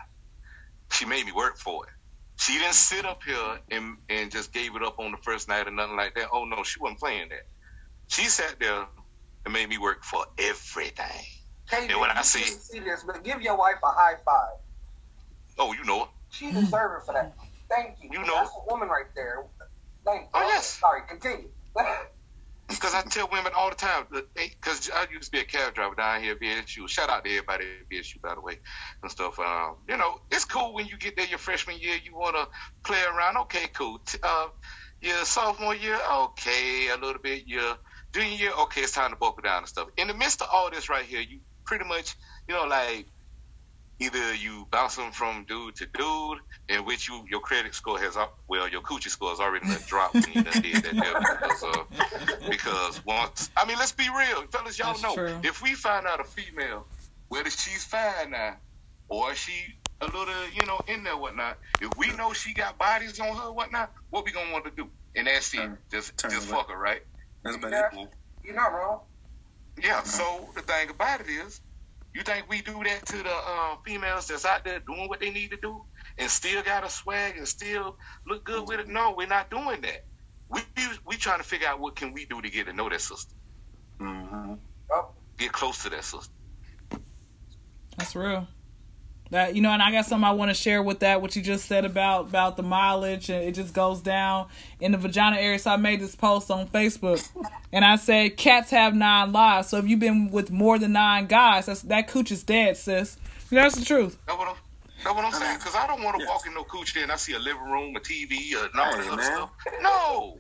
[0.92, 1.90] She made me work for it.
[2.38, 5.66] She didn't sit up here and and just gave it up on the first night
[5.66, 6.29] or nothing like that.
[6.33, 7.42] Oh no, she wasn't playing that.
[8.09, 8.87] She sat there
[9.45, 11.25] and made me work for everything.
[11.70, 14.55] KJ, And when I see- see this, but give your wife a high five.
[15.59, 16.09] Oh, you know it.
[16.31, 17.35] She deserves it for that.
[17.68, 18.11] Thank you.
[18.12, 19.44] You know- that's a woman right there.
[20.05, 20.29] Thank you.
[20.35, 20.79] Oh, yes.
[20.79, 21.48] Sorry, continue.
[22.68, 25.94] Because I tell women all the time, because I used to be a cab driver
[25.94, 26.88] down here at BSU.
[26.88, 28.59] Shout out to everybody at BSU, by the way,
[29.02, 29.38] and stuff.
[29.38, 32.48] Um, you know, it's cool when you get there your freshman year, you want to
[32.83, 33.37] play around.
[33.42, 34.00] Okay, cool.
[34.20, 34.48] Uh,
[35.00, 37.46] your sophomore year, okay, a little bit.
[37.46, 37.76] Your
[38.12, 39.87] junior year, okay, it's time to buckle down and stuff.
[39.96, 42.14] In the midst of all this right here, you pretty much,
[42.48, 43.07] you know, like
[43.98, 48.38] either you bouncing from dude to dude, in which you your credit score has up,
[48.48, 51.64] well, your coochie score has already done dropped when you done did that deal because
[51.64, 55.38] uh, because once I mean, let's be real, fellas, y'all That's know true.
[55.42, 56.87] if we find out a female,
[57.29, 58.57] whether she's fine now
[59.09, 59.52] or she
[60.02, 63.50] a little, you know, in there whatnot, if we know she got bodies on her
[63.52, 64.88] whatnot, what we gonna want to do?
[65.14, 67.00] And that's it, Turn- just turn just fuck her, right?
[67.42, 68.02] That's about Yeah.
[68.02, 68.09] it.
[68.44, 69.00] You're not wrong.
[69.83, 70.03] Yeah.
[70.03, 71.61] So the thing about it is,
[72.15, 75.31] you think we do that to the uh, females that's out there doing what they
[75.31, 75.85] need to do
[76.17, 78.89] and still got a swag and still look good with it?
[78.89, 80.05] No, we're not doing that.
[80.49, 80.61] We
[81.05, 83.35] we trying to figure out what can we do to get to know that sister,
[84.01, 84.55] Mm-hmm.
[85.39, 86.33] Get close to that sister.
[87.99, 88.47] That's real.
[89.31, 91.21] That you know, and I got something I want to share with that.
[91.21, 94.47] What you just said about about the mileage, and it just goes down
[94.81, 95.59] in the vagina area.
[95.59, 97.29] So I made this post on Facebook,
[97.73, 99.69] and I said cats have nine lives.
[99.69, 103.19] So if you've been with more than nine guys, that's that cooch is dead, sis.
[103.51, 104.17] That's the truth.
[104.27, 104.55] That's what I'm,
[105.05, 105.59] that's what I'm saying.
[105.59, 106.31] Because I don't want to Yeah.
[106.31, 108.81] walk in no cooch there and I see a living room, a TV, a and
[108.81, 109.25] all Hey, that other man.
[109.25, 109.51] stuff.
[109.83, 110.39] No.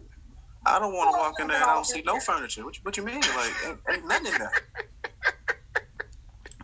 [0.64, 2.64] I don't want to walk in there and I don't see no furniture.
[2.64, 3.20] What you, what you mean?
[3.20, 4.50] Like, ain't, ain't nothing in there.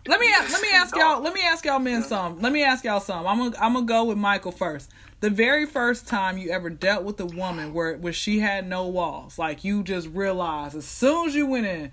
[0.06, 1.22] Let me let me ask y'all.
[1.22, 2.40] Let me ask y'all men some.
[2.40, 3.24] Let me ask y'all some.
[3.24, 4.90] I'm gonna I'm gonna go with Michael first.
[5.20, 8.86] The very first time you ever dealt with a woman where where she had no
[8.88, 11.92] walls, like you just realized as soon as you went in,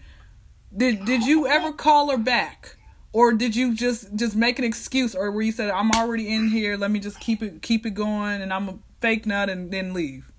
[0.75, 2.77] did did you ever call her back,
[3.13, 6.47] or did you just just make an excuse, or where you said I'm already in
[6.47, 9.71] here, let me just keep it keep it going, and I'm a fake nut and
[9.71, 10.31] then leave.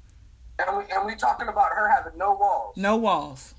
[0.58, 2.76] And we and we talking about her having no walls.
[2.76, 3.54] No walls.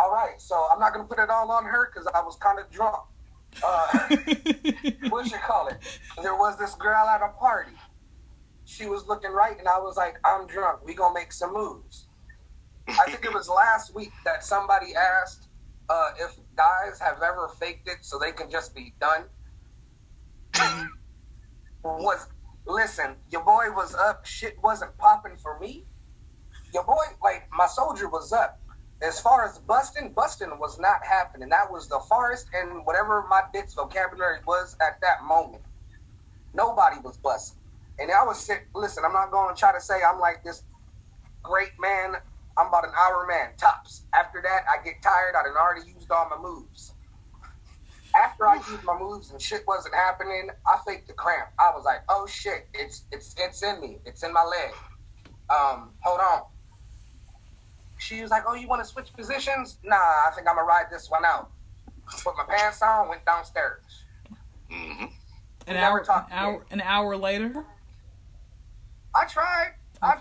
[0.00, 2.58] All right, so I'm not gonna put it all on her because I was kind
[2.58, 2.96] of drunk.
[3.64, 4.16] Uh,
[5.08, 5.76] what you call it?
[6.22, 7.72] There was this girl at a party.
[8.64, 10.84] She was looking right, and I was like, "I'm drunk.
[10.84, 12.06] We gonna make some moves."
[12.88, 15.48] I think it was last week that somebody asked
[15.88, 19.24] uh, if guys have ever faked it so they can just be done.
[21.84, 22.28] was
[22.66, 24.24] listen, your boy was up.
[24.24, 25.84] Shit wasn't popping for me.
[26.72, 28.61] Your boy, like my soldier, was up.
[29.02, 31.48] As far as busting, busting was not happening.
[31.50, 35.62] That was the farthest and whatever my dick's vocabulary was at that moment.
[36.54, 37.58] Nobody was busting.
[37.98, 38.68] And I was sick.
[38.74, 40.64] Listen, I'm not going to try to say I'm like this
[41.42, 42.14] great man.
[42.58, 44.06] I'm about an hour man, tops.
[44.14, 45.34] After that, I get tired.
[45.38, 46.94] I done already used all my moves.
[48.16, 51.48] After I used my moves and shit wasn't happening, I faked the cramp.
[51.58, 54.00] I was like, oh shit, it's it's it's in me.
[54.04, 54.72] It's in my leg.
[55.50, 56.42] Um, hold on.
[58.02, 60.86] She was like, "Oh, you want to switch positions?" Nah, I think I'm gonna ride
[60.90, 61.50] this one out.
[62.24, 64.04] Put my pants on, went downstairs.
[64.70, 65.04] Mm-hmm.
[65.68, 67.64] An hour, an hour, an hour later.
[69.14, 69.74] I tried.
[70.02, 70.08] I,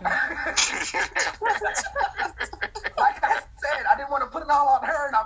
[2.98, 5.24] like I said, I didn't want to put it all on her, and I,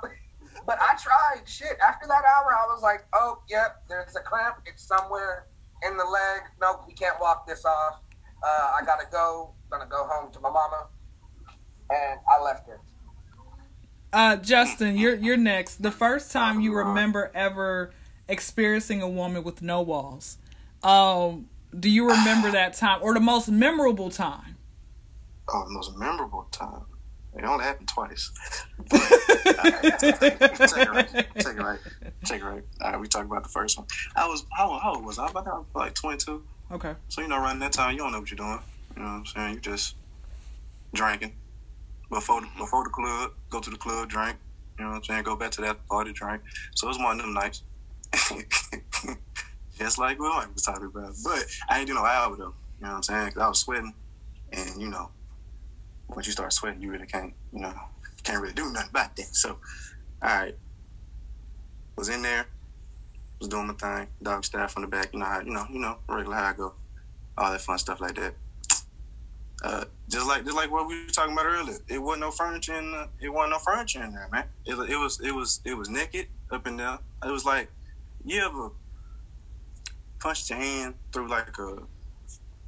[0.65, 1.45] but I tried.
[1.45, 1.77] Shit.
[1.85, 4.59] After that hour, I was like, "Oh, yep, there's a cramp.
[4.65, 5.47] It's somewhere
[5.85, 6.43] in the leg.
[6.61, 7.99] Nope, we can't walk this off.
[8.41, 9.51] Uh, I gotta go.
[9.69, 10.87] gonna go home to my mama."
[11.89, 12.79] And I left her.
[14.15, 15.81] Uh, Justin, you're you're next.
[15.81, 17.91] The first time you remember ever
[18.29, 20.37] experiencing a woman with no walls.
[20.83, 24.55] Um, do you remember that time or the most memorable time?
[25.49, 26.83] Oh, the most memorable time.
[27.37, 28.31] It only happened twice.
[28.89, 31.09] take it right.
[31.35, 31.79] Take it right.
[32.23, 32.63] Take it right.
[32.81, 33.85] All right, we talked about the first one.
[34.15, 35.27] I was how, how old was I?
[35.27, 36.41] About that, like twenty two.
[36.71, 36.93] Okay.
[37.09, 38.59] So you know, around that time, you don't know what you're doing.
[38.95, 39.53] You know what I'm saying?
[39.55, 39.95] You're just
[40.93, 41.33] drinking
[42.15, 43.31] before before the club.
[43.49, 44.37] Go to the club, drink.
[44.79, 45.23] You know what I'm saying?
[45.23, 46.41] Go back to that party, drink.
[46.73, 47.63] So it was one of them nights.
[49.77, 51.13] just like what Mike was talking about.
[51.23, 52.53] But I ain't do no hour though.
[52.79, 53.31] You know what I'm saying?
[53.33, 53.93] Cause I was sweating,
[54.51, 55.09] and you know,
[56.09, 57.33] once you start sweating, you really can't.
[57.53, 57.73] You know,
[58.23, 59.35] can't really do nothing about that.
[59.35, 59.57] So,
[60.21, 60.55] all right,
[61.97, 62.47] was in there,
[63.39, 64.07] was doing my thing.
[64.23, 65.09] Dog staff on the back.
[65.13, 66.73] You know how you know you know regular how I go
[67.37, 68.33] all that fun stuff like that.
[69.63, 72.75] Uh, just like just like what we were talking about earlier, it wasn't no furniture
[72.75, 74.45] in the, it wasn't no furniture in there, man.
[74.65, 76.99] It, it was it was it was naked up and down.
[77.25, 77.69] It was like
[78.25, 78.71] you ever
[80.19, 81.77] punched your hand through like a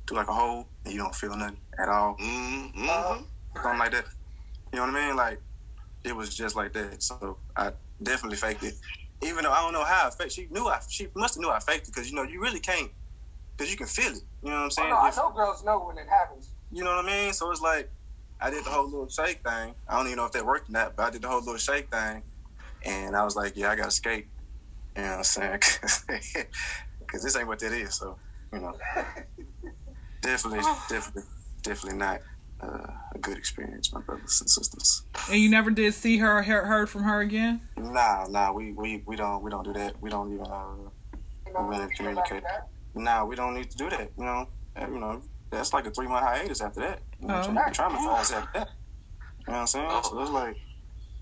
[0.08, 3.20] through like a hole and you don't feel nothing at all, hmm Uh,
[3.62, 4.06] something like that.
[4.72, 5.16] You know what I mean?
[5.16, 5.42] Like
[6.04, 7.04] it was just like that.
[7.04, 8.76] So I definitely faked it,
[9.22, 10.32] even though I don't know how I faked.
[10.32, 12.60] She knew I she must have knew I faked it because you know you really
[12.60, 12.90] can't
[13.56, 14.24] because you can feel it.
[14.44, 14.90] You know what I'm oh, saying?
[14.90, 16.54] no, I know girls know when it happens.
[16.72, 17.34] You know what I mean?
[17.34, 17.90] So it's like
[18.40, 19.74] I did the whole little shake thing.
[19.88, 21.58] I don't even know if that worked or not, but I did the whole little
[21.58, 22.24] shake thing,
[22.86, 24.28] and I was like, yeah, I got to skate.
[24.96, 25.60] You know what I'm saying?
[27.00, 27.96] Because this ain't what that is.
[27.96, 28.18] So
[28.52, 28.74] you know,
[30.22, 31.24] definitely, definitely,
[31.64, 32.20] definitely not
[32.62, 35.04] uh, a good experience, my brothers and sisters.
[35.32, 37.62] And you never did see her or hear- heard from her again?
[37.78, 40.02] Nah, nah, we we, we don't we don't do that.
[40.02, 40.46] We don't even.
[40.48, 40.90] Uh,
[41.48, 42.44] You Really communicate.
[42.44, 42.68] that.
[42.94, 44.12] nah, we don't need to do that.
[44.18, 47.02] You know, Uh, you know, that's like a three month hiatus after that.
[47.20, 47.62] You know what I'm Oh.
[47.72, 48.70] Traumatized after that.
[49.48, 49.90] You know what I'm saying?
[50.04, 50.58] So it's like,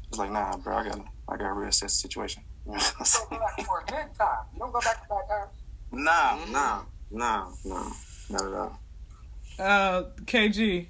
[0.09, 2.43] it's like, nah, bro, I gotta, I gotta reassess the situation.
[2.65, 3.27] You know what I'm You saying?
[3.29, 4.27] don't go back for a good time.
[4.53, 5.51] You don't go back to bad times.
[5.91, 7.91] nah, nah, nah, nah,
[8.29, 8.79] not at all.
[9.59, 10.87] Uh, KG.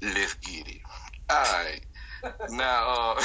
[0.00, 0.80] Let's get it.
[1.28, 1.80] All right.
[2.50, 3.22] Now, uh,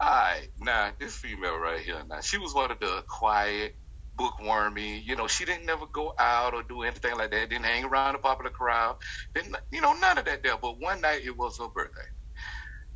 [0.00, 0.48] all right.
[0.60, 2.02] Now, this female right here.
[2.08, 3.76] Now, she was one of the quiet,
[4.18, 4.98] bookwormy.
[4.98, 7.48] You know, she didn't never go out or do anything like that.
[7.48, 8.96] Didn't hang around the popular crowd.
[9.34, 10.58] Didn't, you know, none of that there.
[10.60, 12.02] But one night it was her birthday.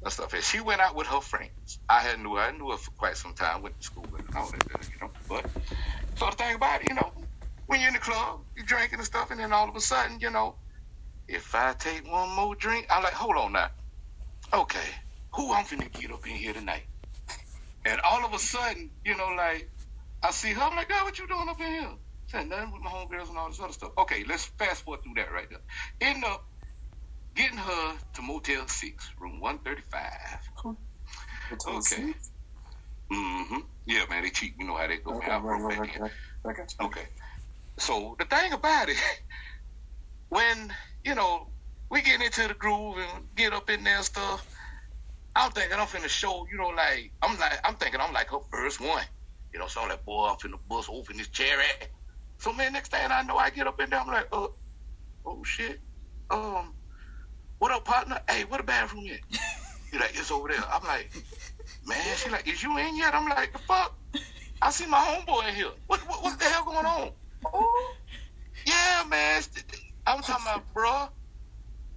[0.03, 0.35] And stuff.
[0.35, 1.79] And she went out with her friends.
[1.89, 2.37] I had knew.
[2.37, 3.63] I knew her for quite some time.
[3.63, 5.11] Went to school and all that, you know.
[5.29, 5.47] But
[6.17, 7.13] so the thing about it, you know,
[7.67, 10.21] when you're in the club, you're drinking and stuff, and then all of a sudden,
[10.21, 10.57] you know,
[11.29, 13.69] if I take one more drink, I'm like, hold on now.
[14.53, 14.89] Okay,
[15.33, 16.83] who I'm finna get up in here tonight?
[17.87, 19.71] And all of a sudden, you know, like,
[20.23, 21.91] I see her, I'm like, God, what you doing up in here?
[22.29, 23.91] Saying nothing with my homegirls and all this other stuff.
[23.99, 25.61] Okay, let's fast forward through that right there.
[26.01, 26.43] End up
[27.35, 30.11] getting her to Motel 6, room 135.
[31.67, 32.15] Okay.
[33.13, 33.59] Mm-hmm.
[33.87, 34.55] Yeah, man, they cheat.
[34.59, 35.17] You know how they go.
[35.17, 35.37] Okay, man.
[35.37, 36.13] I right, right, right, right.
[36.81, 36.85] I.
[36.87, 37.07] Okay.
[37.79, 38.97] So the thing about it,
[40.29, 40.73] when
[41.05, 41.53] you know
[41.91, 44.47] we get into the groove and get up in there and stuff,
[45.37, 46.47] I'm thinking I'm finna show.
[46.51, 49.05] You know, like I'm like I'm thinking I'm like her first one.
[49.53, 51.65] You know, so I'm like, boy, I'm finna bust open this cherry.
[52.38, 54.49] So man, next thing I know, I get up in there, I'm like, uh,
[55.27, 55.81] oh shit,
[56.31, 56.75] um,
[57.59, 58.19] what up, partner?
[58.29, 59.21] Hey, where the bathroom at?
[59.93, 60.59] He like, it's over there.
[60.73, 61.12] I'm like,
[61.87, 63.15] man, she like, is you in yet?
[63.15, 63.95] I'm like, the fuck?
[64.62, 65.71] I see my homeboy in here.
[65.87, 67.11] What, what what the hell going on?
[67.53, 67.95] Oh,
[68.67, 69.43] Yeah, man.
[70.07, 71.11] I'm talking about, bruh.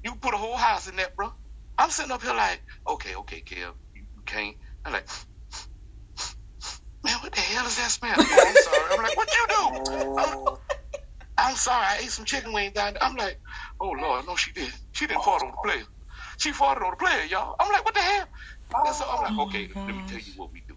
[0.04, 1.32] You put a whole house in that, bruh.
[1.78, 4.56] I'm sitting up here like, okay, okay, Kev, you, you can't.
[4.84, 5.14] I'm like, the
[7.56, 8.16] hell is that smell?
[8.20, 8.92] Oh, I'm sorry.
[8.92, 9.64] I'm like, what you do?
[10.18, 10.58] I'm,
[11.38, 11.86] I'm sorry.
[11.86, 13.04] I ate some chicken wings down there.
[13.04, 13.40] I'm like,
[13.80, 14.72] oh Lord, no, she did.
[14.92, 15.84] She didn't fart on the player.
[16.38, 17.56] She farted on the player, y'all.
[17.60, 18.28] I'm like, what the hell?
[18.86, 20.76] And so I'm like, okay, oh, let me tell you what we do.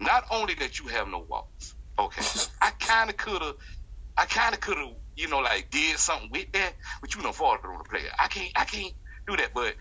[0.00, 2.22] Not only that you have no walls, okay.
[2.60, 3.54] I kind of could have,
[4.16, 7.30] I kind of could have, you know, like did something with that, but you know,
[7.30, 8.10] farted on the player.
[8.18, 8.92] I can't, I can't
[9.28, 9.50] do that.
[9.54, 9.74] But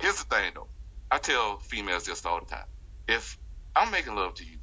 [0.00, 0.68] here's the thing, though.
[1.10, 2.64] I tell females this all the time.
[3.08, 3.36] If
[3.76, 4.58] I'm making love to you,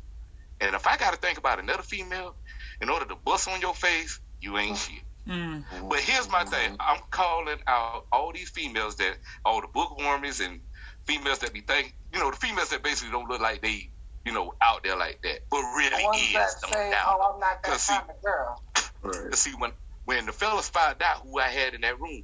[0.61, 2.35] and if I got to think about another female
[2.79, 5.01] in order to bust on your face, you ain't shit.
[5.27, 5.63] Mm.
[5.89, 6.75] But here's my thing.
[6.79, 10.61] I'm calling out all these females that, all the bookwormies and
[11.05, 13.89] females that be think, you know, the females that basically don't look like they,
[14.25, 17.03] you know, out there like that, but really The ones is that say, down.
[17.07, 18.63] Oh, I'm not that Cause see- kind of girl."
[19.03, 19.33] Right.
[19.33, 19.71] See, when
[20.05, 22.23] when the fellas found out who I had in that room,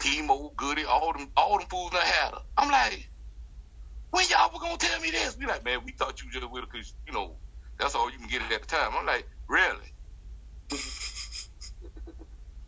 [0.00, 2.40] Timo, Goody, all them, all them fools I had her.
[2.56, 3.08] I'm like,
[4.10, 5.36] when y'all were gonna tell me this?
[5.36, 7.36] Be like, man, we thought you just with her because you know
[7.84, 8.92] that's all you can get it at the time.
[8.98, 9.92] I'm like, really?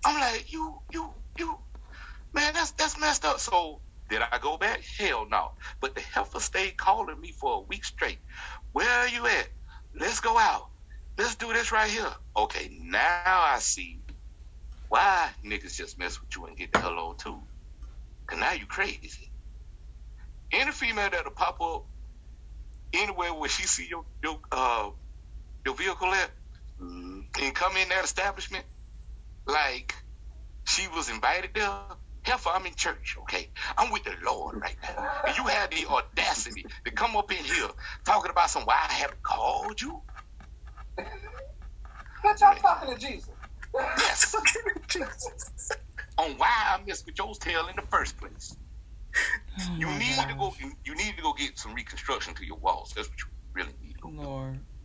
[0.05, 1.57] I'm like, you, you, you,
[2.35, 3.41] man, that's that's messed up.
[3.41, 4.83] So did I go back?
[4.99, 5.53] Hell no.
[5.81, 8.19] But the heifer stayed calling me for a week straight.
[8.73, 9.49] Where are you at?
[9.99, 10.67] Let's go out.
[11.17, 12.13] Let's do this right here.
[12.37, 14.03] Okay, now I see
[14.91, 17.41] why niggas just mess with you and get the hell on too.
[18.27, 19.33] Cause now you crazy.
[20.53, 21.87] Any female that'll pop up
[22.93, 24.91] anywhere where she see your your uh
[25.67, 26.33] your vehicle at
[26.81, 27.29] Mhm.
[27.43, 28.67] and come in that establishment
[29.47, 29.95] like
[30.67, 31.71] she was invited there.
[32.27, 33.53] Heifer, I'm in church, okay?
[33.79, 35.23] I'm with the Lord right now.
[35.27, 37.69] And you had the audacity to come up in here
[38.07, 40.03] talking about some why I haven't called you.
[42.25, 43.35] Bitch, I'm talking to Jesus.
[43.75, 44.37] Yes.
[46.19, 48.57] On why I missed with your tail in the first place.
[49.61, 52.47] Oh You my need to go you, you need to go get some reconstruction to
[52.47, 52.93] your walls.
[52.97, 54.11] That's what you really need to go.
[54.11, 54.61] Lord.
[54.61, 54.76] Oh,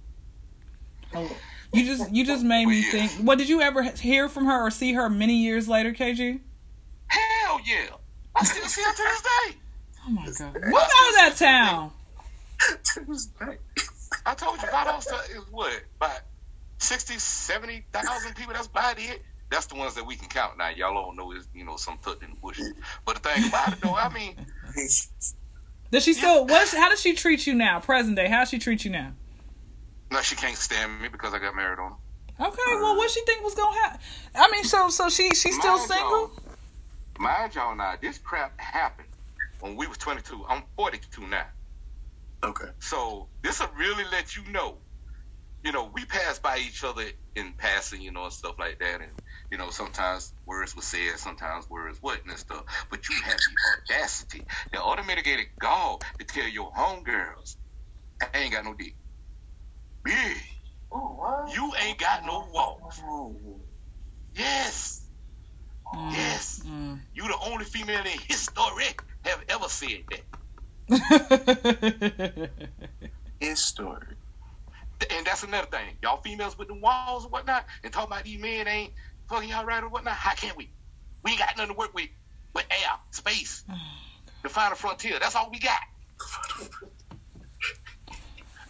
[1.14, 1.38] Oh.
[1.74, 3.08] you just you just made me oh, yeah.
[3.08, 3.28] think.
[3.28, 6.40] What did you ever hear from her or see her many years later, KG?
[7.08, 7.96] Hell yeah.
[8.36, 9.58] I still see her to this day.
[10.08, 10.72] Oh my god.
[10.72, 11.92] what out of that town.
[12.84, 13.58] Tuesday.
[14.26, 15.74] I told you Valdosta uh, is what?
[15.98, 16.20] About
[16.80, 19.22] 60, 70,000 people that's by it.
[19.50, 20.70] That's the ones that we can count now.
[20.70, 22.74] Y'all all know is, you know, some tucked in the bushes.
[23.06, 24.36] But the thing about it though, I mean,
[25.92, 26.46] Does she still?
[26.46, 26.70] What?
[26.70, 27.80] How does she treat you now?
[27.80, 28.28] Present day.
[28.28, 29.14] How does she treat you now?
[30.12, 31.96] No, she can't stand me because I got married on.
[32.40, 32.62] Okay.
[32.76, 34.00] Well, what she think was gonna happen?
[34.36, 36.10] I mean, so so she she's still Mind single.
[36.10, 36.32] y'all-
[37.20, 39.08] Mind y'all now, this crap happened
[39.60, 40.44] when we was 22.
[40.50, 41.46] I'm 42 now.
[42.44, 42.70] Okay.
[42.80, 44.78] So this will really let you know.
[45.64, 47.04] You know, we pass by each other
[47.36, 49.02] in passing, you know, and stuff like that.
[49.02, 49.12] And,
[49.52, 52.64] you know, sometimes words were said, sometimes words wasn't and stuff.
[52.90, 54.44] But you have the audacity,
[54.74, 57.58] the unmitigated gall to tell your homegirls,
[58.20, 58.96] I ain't got no dick.
[60.08, 60.34] Yeah,
[60.96, 61.20] Ooh,
[61.54, 63.02] you ain't got no walls.
[63.06, 63.36] Oh,
[64.34, 64.98] Yes,
[65.94, 66.62] Mm, yes.
[66.66, 67.00] mm.
[67.14, 68.86] You the only female in history
[69.26, 70.24] have ever said that.
[73.40, 73.88] history.
[75.10, 75.98] And that's another thing.
[76.02, 78.94] Y'all females with the walls and whatnot, and talking about these men ain't
[79.28, 80.14] fucking y'all right or whatnot.
[80.14, 80.72] How can we?
[81.24, 82.08] We ain't got nothing to work with
[82.54, 83.64] but air, space,
[84.44, 85.18] the final frontier.
[85.20, 85.80] That's all we got.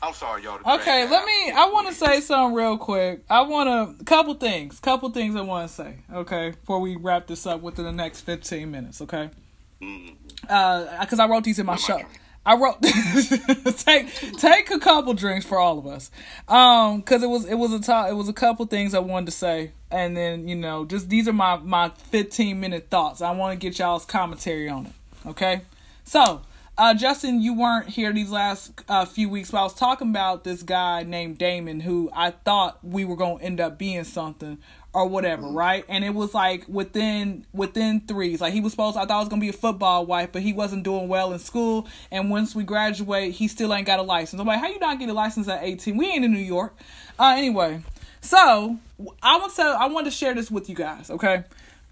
[0.03, 0.59] I'm sorry, y'all.
[0.65, 1.51] Okay, let me.
[1.51, 3.23] I want to say something real quick.
[3.29, 4.79] I want to couple things.
[4.79, 5.95] Couple things I want to say.
[6.11, 9.01] Okay, before we wrap this up within the next fifteen minutes.
[9.01, 9.29] Okay.
[9.81, 10.15] Mm.
[10.49, 12.01] Uh, because I wrote these in my show.
[12.43, 12.81] I wrote
[13.77, 16.09] take take a couple drinks for all of us,
[16.47, 19.27] um, because it was it was a to- it was a couple things I wanted
[19.27, 23.21] to say, and then you know just these are my my fifteen minute thoughts.
[23.21, 24.93] I want to get y'all's commentary on it.
[25.27, 25.61] Okay,
[26.03, 26.41] so
[26.81, 30.43] uh, Justin, you weren't here these last uh, few weeks, but I was talking about
[30.43, 34.57] this guy named Damon who I thought we were gonna end up being something
[34.91, 35.85] or whatever, right?
[35.87, 38.41] And it was like within within threes.
[38.41, 40.53] Like he was supposed I thought I was gonna be a football wife, but he
[40.53, 41.87] wasn't doing well in school.
[42.09, 44.39] And once we graduate, he still ain't got a license.
[44.39, 45.95] I'm like, how you not get a license at 18?
[45.95, 46.75] We ain't in New York.
[47.19, 47.81] Uh anyway.
[48.21, 48.79] So
[49.21, 51.43] I want to I want to share this with you guys, okay?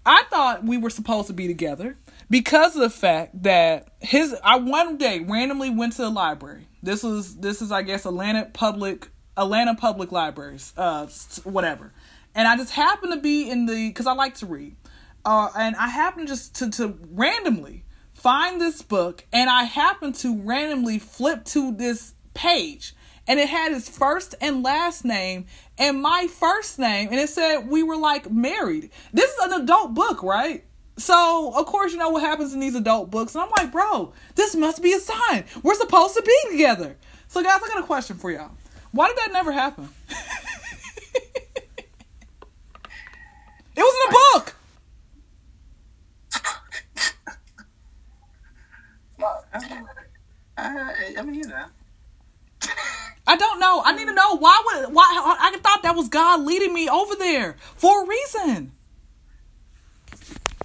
[0.04, 1.96] I thought we were supposed to be together
[2.30, 6.68] because of the fact that his I one day randomly went to the library.
[6.82, 11.06] This was this is I guess Atlanta Public Atlanta Public Libraries, uh
[11.44, 11.92] whatever
[12.34, 14.76] and I just happened to be in the because I like to read,
[15.24, 20.40] uh, and I happened just to to randomly find this book, and I happened to
[20.42, 22.94] randomly flip to this page,
[23.26, 25.46] and it had his first and last name
[25.78, 28.90] and my first name, and it said we were like married.
[29.12, 30.64] This is an adult book, right?
[31.00, 34.12] So of course you know what happens in these adult books, and I'm like, bro,
[34.34, 35.44] this must be a sign.
[35.62, 36.96] We're supposed to be together.
[37.28, 38.50] So guys, I got a question for y'all.
[38.92, 39.88] Why did that never happen?
[43.76, 44.56] It was in a book.
[50.58, 51.64] I, I mean, you know.
[53.26, 53.80] I don't know.
[53.82, 55.04] I need to know why would why
[55.40, 58.72] I thought that was God leading me over there for a reason.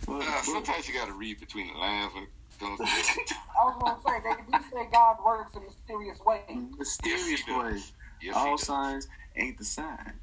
[0.08, 2.30] Well, uh, sometimes you got to read between the lines when it
[2.60, 3.18] comes to this.
[3.60, 6.78] I was gonna say they do say God works in mysterious ways.
[6.78, 7.82] Mysterious Yes, he way.
[8.22, 8.66] Yes, All does.
[8.66, 10.14] signs ain't the sign.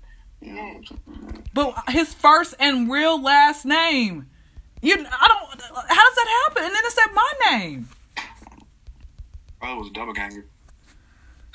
[0.41, 1.45] You know what I'm saying?
[1.55, 4.27] But his first and real last name.
[4.81, 6.65] You I don't how does that happen?
[6.65, 7.89] And then it said my name.
[9.63, 10.45] Oh, it was a double ganger.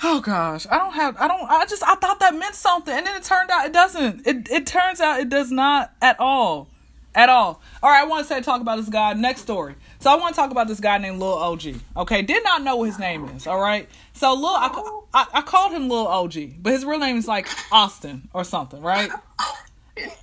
[0.03, 3.05] Oh gosh, I don't have I don't I just I thought that meant something and
[3.05, 4.25] then it turned out it doesn't.
[4.27, 6.69] It it turns out it does not at all.
[7.17, 7.59] At all.
[7.81, 9.11] All right, I want to say talk about this guy.
[9.13, 9.73] Next story.
[9.99, 11.63] So I want to talk about this guy named Lil OG.
[11.97, 13.47] Okay, did not know what his name is.
[13.47, 13.89] All right.
[14.13, 17.47] So Lil, I, I, I called him Lil OG, but his real name is like
[17.71, 19.09] Austin or something, right?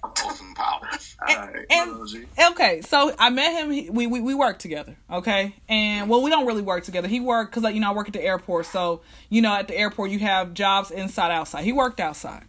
[0.04, 1.16] Austin Powers.
[1.28, 1.66] All right.
[1.68, 3.72] and- Okay, so I met him.
[3.72, 4.96] He, we, we we work together.
[5.10, 7.08] Okay, and well, we don't really work together.
[7.08, 9.66] He worked because like you know I work at the airport, so you know at
[9.66, 11.64] the airport you have jobs inside outside.
[11.64, 12.44] He worked outside,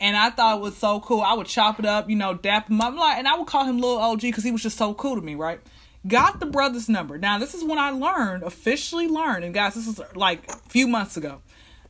[0.00, 1.20] and I thought it was so cool.
[1.20, 3.64] I would chop it up, you know, dap him up, like, and I would call
[3.64, 5.60] him little OG because he was just so cool to me, right?
[6.06, 7.18] Got the brother's number.
[7.18, 10.88] Now this is when I learned, officially learned, and guys, this is like a few
[10.88, 11.42] months ago.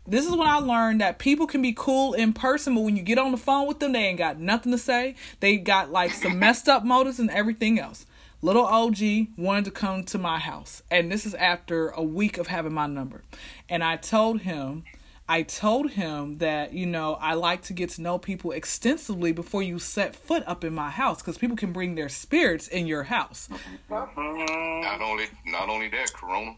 [0.07, 3.03] This is when I learned that people can be cool in person, but when you
[3.03, 5.15] get on the phone with them, they ain't got nothing to say.
[5.39, 8.07] They got like some messed up motives and everything else.
[8.43, 8.99] Little OG
[9.37, 12.87] wanted to come to my house, and this is after a week of having my
[12.87, 13.23] number.
[13.69, 14.85] And I told him,
[15.31, 19.62] I told him that, you know, I like to get to know people extensively before
[19.62, 23.05] you set foot up in my house because people can bring their spirits in your
[23.05, 23.49] house.
[23.49, 24.81] Mm-hmm.
[24.83, 26.57] Not only, not only that, Corona.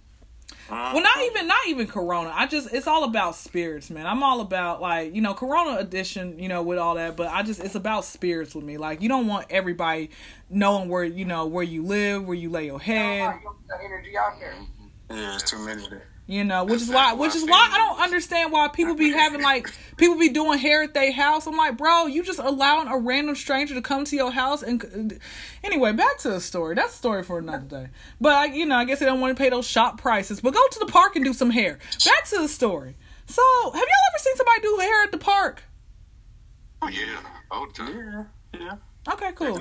[0.71, 2.33] Well, not even not even Corona.
[2.35, 4.07] I just it's all about spirits, man.
[4.07, 7.15] I'm all about like you know Corona edition, you know, with all that.
[7.15, 8.79] But I just it's about spirits with me.
[8.79, 10.11] Like you don't want everybody
[10.49, 13.35] knowing where you know where you live, where you lay your head.
[13.69, 14.55] The energy out there.
[14.55, 15.17] Mm-hmm.
[15.17, 16.07] Yeah, it's too many there.
[16.27, 19.11] You know, which is why which is why why I don't understand why people be
[19.11, 21.47] having like people be doing hair at their house.
[21.47, 25.19] I'm like, bro, you just allowing a random stranger to come to your house and
[25.65, 26.77] anyway, back to the story.
[26.77, 27.89] That's a story for another day.
[28.21, 30.41] But I, you know, I guess they don't want to pay those shop prices.
[30.41, 31.79] But go to the park and do some hair.
[32.05, 32.97] Back to the story.
[33.27, 35.65] So, have y'all ever seen somebody do hair at the park?
[36.83, 37.21] Oh yeah,
[37.51, 38.29] all the time.
[38.55, 39.13] Yeah, yeah.
[39.13, 39.61] Okay, cool.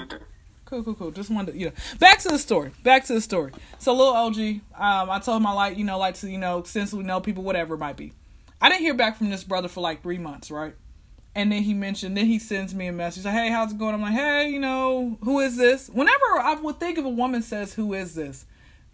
[0.72, 0.84] Back in the day.
[0.84, 1.12] Cool, cool, cool.
[1.12, 1.72] Just wanted to, you know.
[2.00, 2.72] Back to the story.
[2.84, 3.52] Back to the story.
[3.80, 4.38] So, little OG,
[4.76, 7.44] um, I told him I like, you know, like to, you know, extensively know people,
[7.44, 8.14] whatever it might be.
[8.62, 10.76] I didn't hear back from this brother for like three months, right?
[11.34, 13.96] And then he mentioned, then he sends me a message, like, hey, how's it going?
[13.96, 15.88] I'm like, hey, you know, who is this?
[15.88, 18.46] Whenever I would think of a woman says, who is this?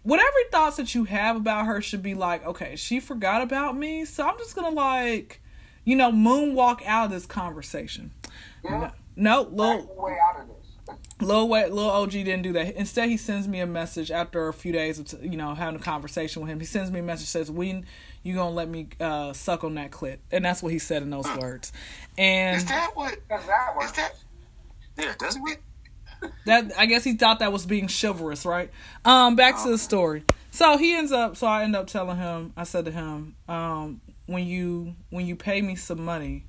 [0.04, 4.04] Whatever thoughts that you have about her should be like, okay, she forgot about me,
[4.04, 5.42] so I'm just gonna like,
[5.84, 8.12] you know, moonwalk out of this conversation.
[8.64, 8.92] Yeah.
[9.16, 10.57] No, Back little way out of this.
[11.20, 12.74] Lil Wet, Lil OG didn't do that.
[12.76, 15.82] Instead, he sends me a message after a few days of you know having a
[15.82, 16.60] conversation with him.
[16.60, 17.86] He sends me a message says, "When
[18.22, 21.10] you gonna let me uh, suck on that clit?" And that's what he said in
[21.10, 21.72] those words.
[22.16, 23.16] And Is And that what?
[23.28, 23.96] Does that Is work?
[23.96, 24.14] that?
[24.96, 25.58] Yeah, doesn't it?
[26.46, 28.70] that I guess he thought that was being chivalrous, right?
[29.04, 30.24] Um, back to the story.
[30.50, 31.36] So he ends up.
[31.36, 32.52] So I end up telling him.
[32.56, 36.46] I said to him, um, "When you when you pay me some money,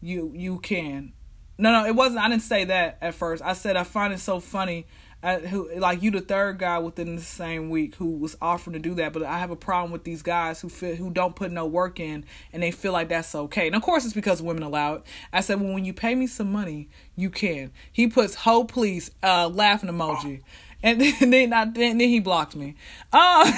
[0.00, 1.12] you you can."
[1.58, 2.20] No, no, it wasn't.
[2.20, 3.42] I didn't say that at first.
[3.42, 4.86] I said I find it so funny.
[5.22, 8.78] uh, who like you the third guy within the same week who was offering to
[8.78, 11.50] do that but i have a problem with these guys who feel who don't put
[11.50, 14.62] no work in and they feel like that's okay and of course it's because women
[14.62, 15.02] allow it
[15.32, 19.10] i said well when you pay me some money you can he puts ho please
[19.24, 20.40] uh laughing emoji
[20.84, 22.76] and then, I, then, then he blocked me
[23.12, 23.50] uh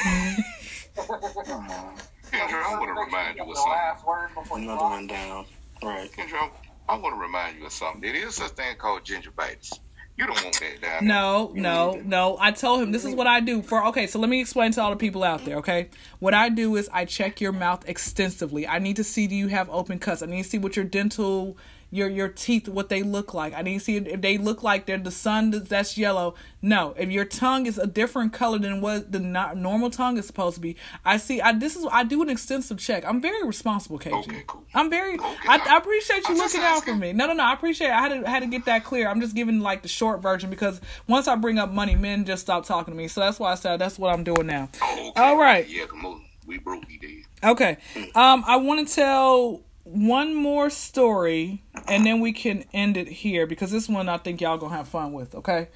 [2.30, 3.72] Kendra, I want to remind you of something.
[3.72, 5.44] last word before you Another one down.
[5.82, 6.11] Right.
[6.12, 6.48] Kendra,
[6.91, 8.01] I want to remind you of something.
[8.01, 9.78] There is such thing called gingivitis.
[10.16, 11.03] You don't want that down there.
[11.03, 12.36] No, no, no.
[12.41, 14.82] I told him this is what I do for okay, so let me explain to
[14.82, 15.88] all the people out there, okay?
[16.18, 18.66] What I do is I check your mouth extensively.
[18.66, 20.20] I need to see do you have open cuts.
[20.20, 21.57] I need to see what your dental
[21.91, 23.53] your your teeth what they look like.
[23.55, 26.34] I to see if they look like they're the sun that's- that's yellow.
[26.62, 30.26] No, if your tongue is a different color than what the no- normal tongue is
[30.26, 30.76] supposed to be.
[31.05, 33.05] I see I this is I do an extensive check.
[33.07, 34.12] I'm very responsible, KG.
[34.18, 34.64] Okay, cool.
[34.74, 37.12] I'm very Okay, I, I appreciate you I'm looking out for me.
[37.12, 37.45] No, no, no.
[37.45, 37.88] I appreciate.
[37.88, 37.93] It.
[37.95, 39.09] I had to had to get that clear.
[39.09, 42.43] I'm just giving like the short version because once I bring up money, men just
[42.43, 43.09] stop talking to me.
[43.09, 44.68] So that's why I said that's what I'm doing now.
[44.82, 45.12] Okay.
[45.16, 45.68] All right.
[45.68, 46.24] Yeah, come on.
[46.47, 47.24] We broke, he did.
[47.45, 47.78] Okay.
[48.14, 49.62] Um, I want to tell
[49.93, 54.41] one more story, and then we can end it here because this one I think
[54.41, 55.34] y'all gonna have fun with.
[55.34, 55.68] Okay.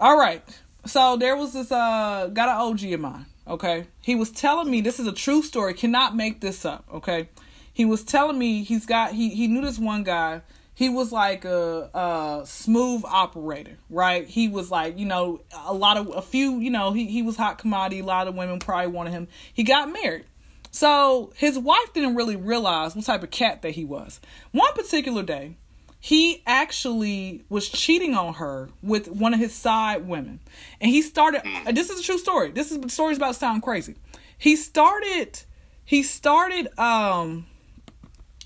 [0.00, 0.42] All right.
[0.86, 3.26] So there was this uh got an OG of mine.
[3.46, 3.86] Okay.
[4.00, 5.74] He was telling me this is a true story.
[5.74, 6.84] Cannot make this up.
[6.92, 7.28] Okay.
[7.72, 10.42] He was telling me he's got he he knew this one guy.
[10.74, 14.26] He was like a, a smooth operator, right?
[14.26, 17.36] He was like, you know, a lot of a few, you know, he he was
[17.36, 18.00] hot commodity.
[18.00, 19.28] A lot of women probably wanted him.
[19.52, 20.24] He got married.
[20.76, 24.20] So his wife didn't really realize what type of cat that he was.
[24.52, 25.56] One particular day,
[26.00, 30.38] he actually was cheating on her with one of his side women.
[30.78, 31.40] And he started
[31.72, 32.50] this is a true story.
[32.50, 33.94] This is the story's about to sound crazy.
[34.36, 35.40] He started
[35.86, 37.46] he started um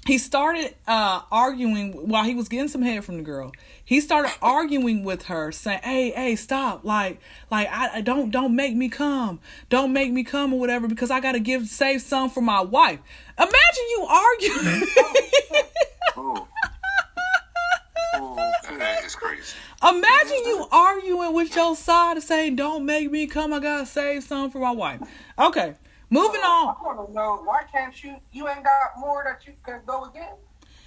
[0.07, 3.51] he started uh arguing while he was getting some head from the girl
[3.91, 7.20] he started arguing with her saying hey hey stop like
[7.51, 11.11] like i, I don't don't make me come don't make me come or whatever because
[11.11, 13.01] i gotta give save some for my wife
[13.36, 14.82] imagine you arguing
[16.16, 16.47] Oh.
[18.12, 18.34] Oh.
[18.76, 19.55] That is crazy.
[19.82, 24.24] imagine you arguing with your side and saying don't make me come i gotta save
[24.24, 25.01] some for my wife
[25.38, 25.74] okay
[26.11, 28.16] moving uh, on I want to know why can't you?
[28.32, 30.34] You ain't got more that you can go again.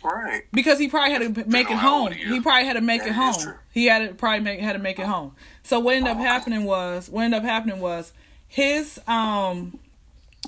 [0.04, 0.43] Right.
[0.51, 2.12] because he probably had to make it home.
[2.12, 3.56] he probably had to make it home.
[3.72, 5.36] He had to probably make had to make it home.
[5.64, 8.12] So what ended up happening was what ended up happening was
[8.47, 9.80] his um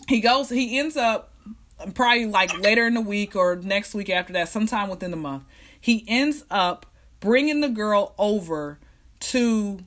[0.08, 1.32] he goes he ends up
[1.94, 5.44] probably like later in the week or next week after that sometime within the month
[5.82, 6.86] he ends up
[7.20, 8.78] bringing the girl over
[9.20, 9.80] to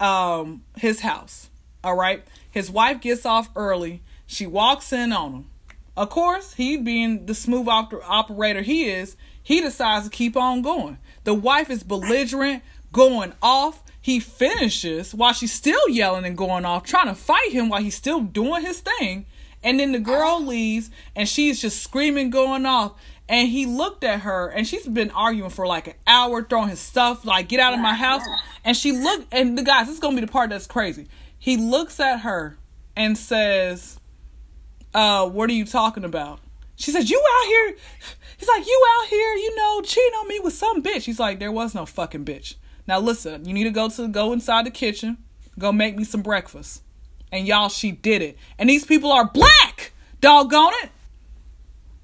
[0.00, 1.50] um his house
[1.84, 5.44] all right his wife gets off early she walks in on him
[5.96, 10.62] of course, he being the smooth op- operator he is, he decides to keep on
[10.62, 10.98] going.
[11.24, 13.82] The wife is belligerent, going off.
[14.00, 17.96] He finishes while she's still yelling and going off, trying to fight him while he's
[17.96, 19.26] still doing his thing.
[19.62, 22.92] And then the girl leaves and she's just screaming, going off.
[23.28, 26.78] And he looked at her and she's been arguing for like an hour, throwing his
[26.78, 28.22] stuff, like, get out of my house.
[28.64, 31.08] And she looked, and the guys, this is going to be the part that's crazy.
[31.38, 32.58] He looks at her
[32.94, 33.98] and says,
[34.96, 36.40] uh, what are you talking about?
[36.74, 37.76] She says, you out here.
[38.38, 41.04] He's like, you out here, you know, cheating on me with some bitch.
[41.04, 42.54] He's like, there was no fucking bitch.
[42.88, 45.18] Now listen, you need to go to go inside the kitchen,
[45.58, 46.82] go make me some breakfast.
[47.30, 48.38] And y'all, she did it.
[48.58, 50.90] And these people are black, doggone it.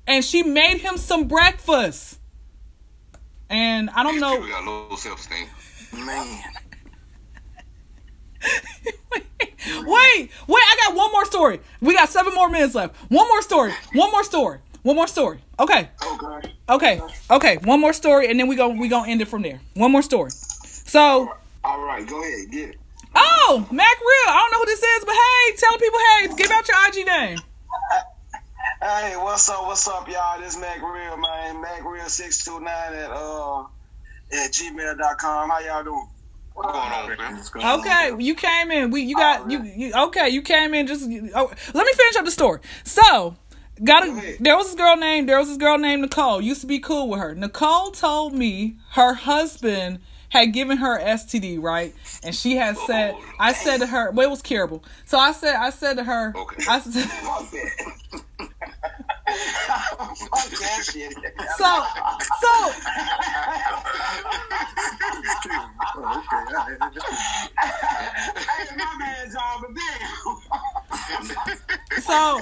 [0.06, 2.18] And she made him some breakfast.
[3.48, 4.34] And I don't These know.
[4.36, 5.46] people got low self esteem.
[6.06, 6.42] Man.
[8.42, 11.60] Wait, wait, I got one more story.
[11.80, 12.94] We got seven more minutes left.
[13.10, 13.72] One more story.
[13.94, 14.58] One more story.
[14.82, 15.38] One more story.
[15.60, 15.88] Okay.
[16.04, 16.52] Okay.
[16.68, 17.00] Okay.
[17.30, 17.56] Okay.
[17.58, 18.68] One more story, and then we go.
[18.68, 19.60] We gonna end it from there.
[19.74, 20.30] One more story.
[20.30, 21.32] So,
[21.64, 22.76] All right, go ahead, get it.
[23.14, 24.34] oh, Mac Real.
[24.34, 27.06] I don't know who this is, but hey, tell people, hey, give out your IG
[27.06, 27.38] name.
[28.82, 29.64] Hey, what's up?
[29.66, 30.40] What's up, y'all?
[30.40, 31.60] This Mac Real, man.
[31.60, 33.60] Mac Real six two nine at uh
[34.32, 35.50] at gmail.com.
[35.50, 36.08] How y'all doing?
[36.54, 37.64] What's going on, man?
[37.64, 38.90] On, Okay, you came in.
[38.90, 39.92] We you got you, you.
[39.94, 40.86] Okay, you came in.
[40.86, 42.60] Just oh, let me finish up the story.
[42.84, 43.36] So.
[43.82, 44.36] Got Go a, ahead.
[44.38, 46.42] there was this girl named there was this girl named Nicole.
[46.42, 47.34] Used to be cool with her.
[47.34, 49.98] Nicole told me her husband
[50.28, 51.94] had given her STD, right?
[52.22, 54.84] And she had said, I said to her, well, it was curable.
[55.06, 56.64] So I said, I said to her, Okay.
[56.68, 57.92] I said,
[60.30, 60.82] but damn.
[72.02, 72.40] so,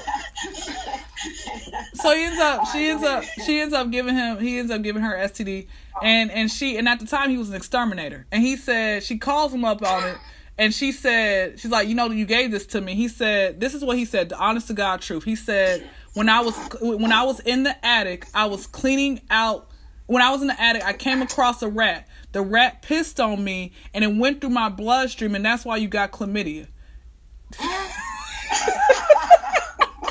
[1.94, 4.82] so he ends up, she ends up, she ends up giving him, he ends up
[4.82, 5.66] giving her STD,
[6.02, 9.18] and and she, and at the time he was an exterminator, and he said she
[9.18, 10.16] calls him up on it,
[10.60, 12.94] and she said, she's like, you know, you gave this to me.
[12.94, 15.24] He said, this is what he said, the honest to God truth.
[15.24, 19.68] He said, when I was when I was in the attic, I was cleaning out.
[20.06, 22.08] When I was in the attic, I came across a rat.
[22.32, 25.86] The rat pissed on me, and it went through my bloodstream, and that's why you
[25.88, 26.66] got chlamydia.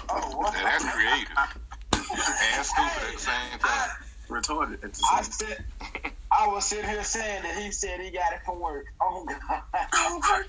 [0.09, 1.27] oh, that's creative
[1.91, 3.89] and stupid at the same time.
[4.29, 5.65] Retarded at the same said,
[6.32, 8.86] I was sitting here saying that he said he got it from work.
[9.01, 10.43] Oh God.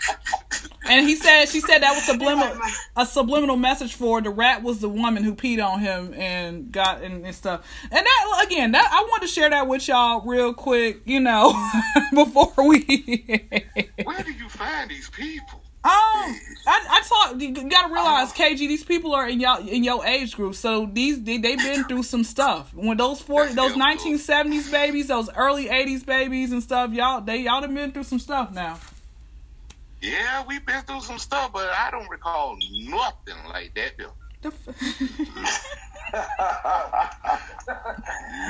[0.87, 2.59] And he said, she said that was subliminal,
[2.97, 7.03] a subliminal message for the rat was the woman who peed on him and got
[7.03, 7.67] and, and stuff.
[7.85, 11.53] And that again, that I want to share that with y'all real quick, you know,
[12.15, 12.85] before we.
[14.05, 15.61] Where do you find these people?
[15.83, 20.05] Um, I, I thought you gotta realize, KG, these people are in y'all in your
[20.05, 22.75] age group, so these they they've been through some stuff.
[22.75, 27.39] When those forty, those nineteen seventies babies, those early eighties babies and stuff, y'all they
[27.39, 28.79] y'all have been through some stuff now.
[30.03, 33.93] Yeah, we've been through some stuff, but I don't recall nothing like that.
[33.97, 34.13] Though.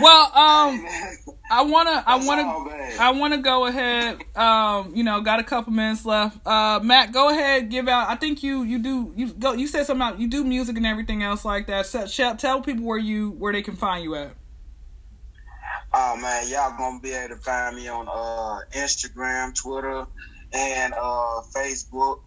[0.00, 0.86] Well, um,
[1.50, 2.96] I wanna, I wanna.
[2.98, 4.22] I wanna go ahead.
[4.36, 6.38] Um, you know, got a couple minutes left.
[6.46, 8.08] Uh, Matt, go ahead, give out.
[8.08, 9.52] I think you, you do, you go.
[9.52, 11.86] You said something about you do music and everything else like that.
[11.86, 14.34] So, tell people where you, where they can find you at.
[15.92, 20.06] Oh man, y'all gonna be able to find me on uh, Instagram, Twitter,
[20.52, 22.20] and uh, Facebook.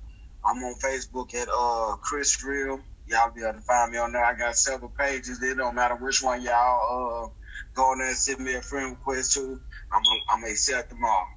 [0.46, 2.82] I'm on Facebook at uh, Chris Real.
[3.08, 4.24] Y'all be able to find me on there.
[4.24, 5.42] I got several pages.
[5.42, 7.30] It don't matter which one y'all uh,
[7.74, 9.60] go on there and send me a friend request to.
[9.92, 11.28] I'm I'm gonna accept them all.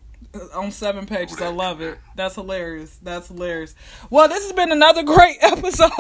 [0.55, 1.41] on seven pages.
[1.41, 1.99] I love it.
[2.15, 2.99] That's hilarious.
[3.03, 3.75] That's hilarious.
[4.11, 5.93] Well, this has been another great episode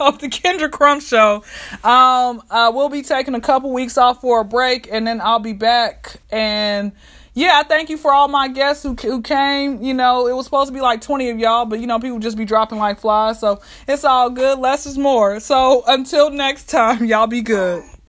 [0.00, 1.44] of the Kendra Crumb Show.
[1.82, 5.38] Um, uh, we'll be taking a couple weeks off for a break, and then I'll
[5.40, 6.16] be back.
[6.30, 6.92] And
[7.34, 9.82] yeah, I thank you for all my guests who who came.
[9.82, 12.18] You know, it was supposed to be like twenty of y'all, but you know, people
[12.18, 13.38] just be dropping like flies.
[13.38, 14.58] So it's all good.
[14.58, 15.40] Less is more.
[15.40, 17.84] So until next time, y'all be good.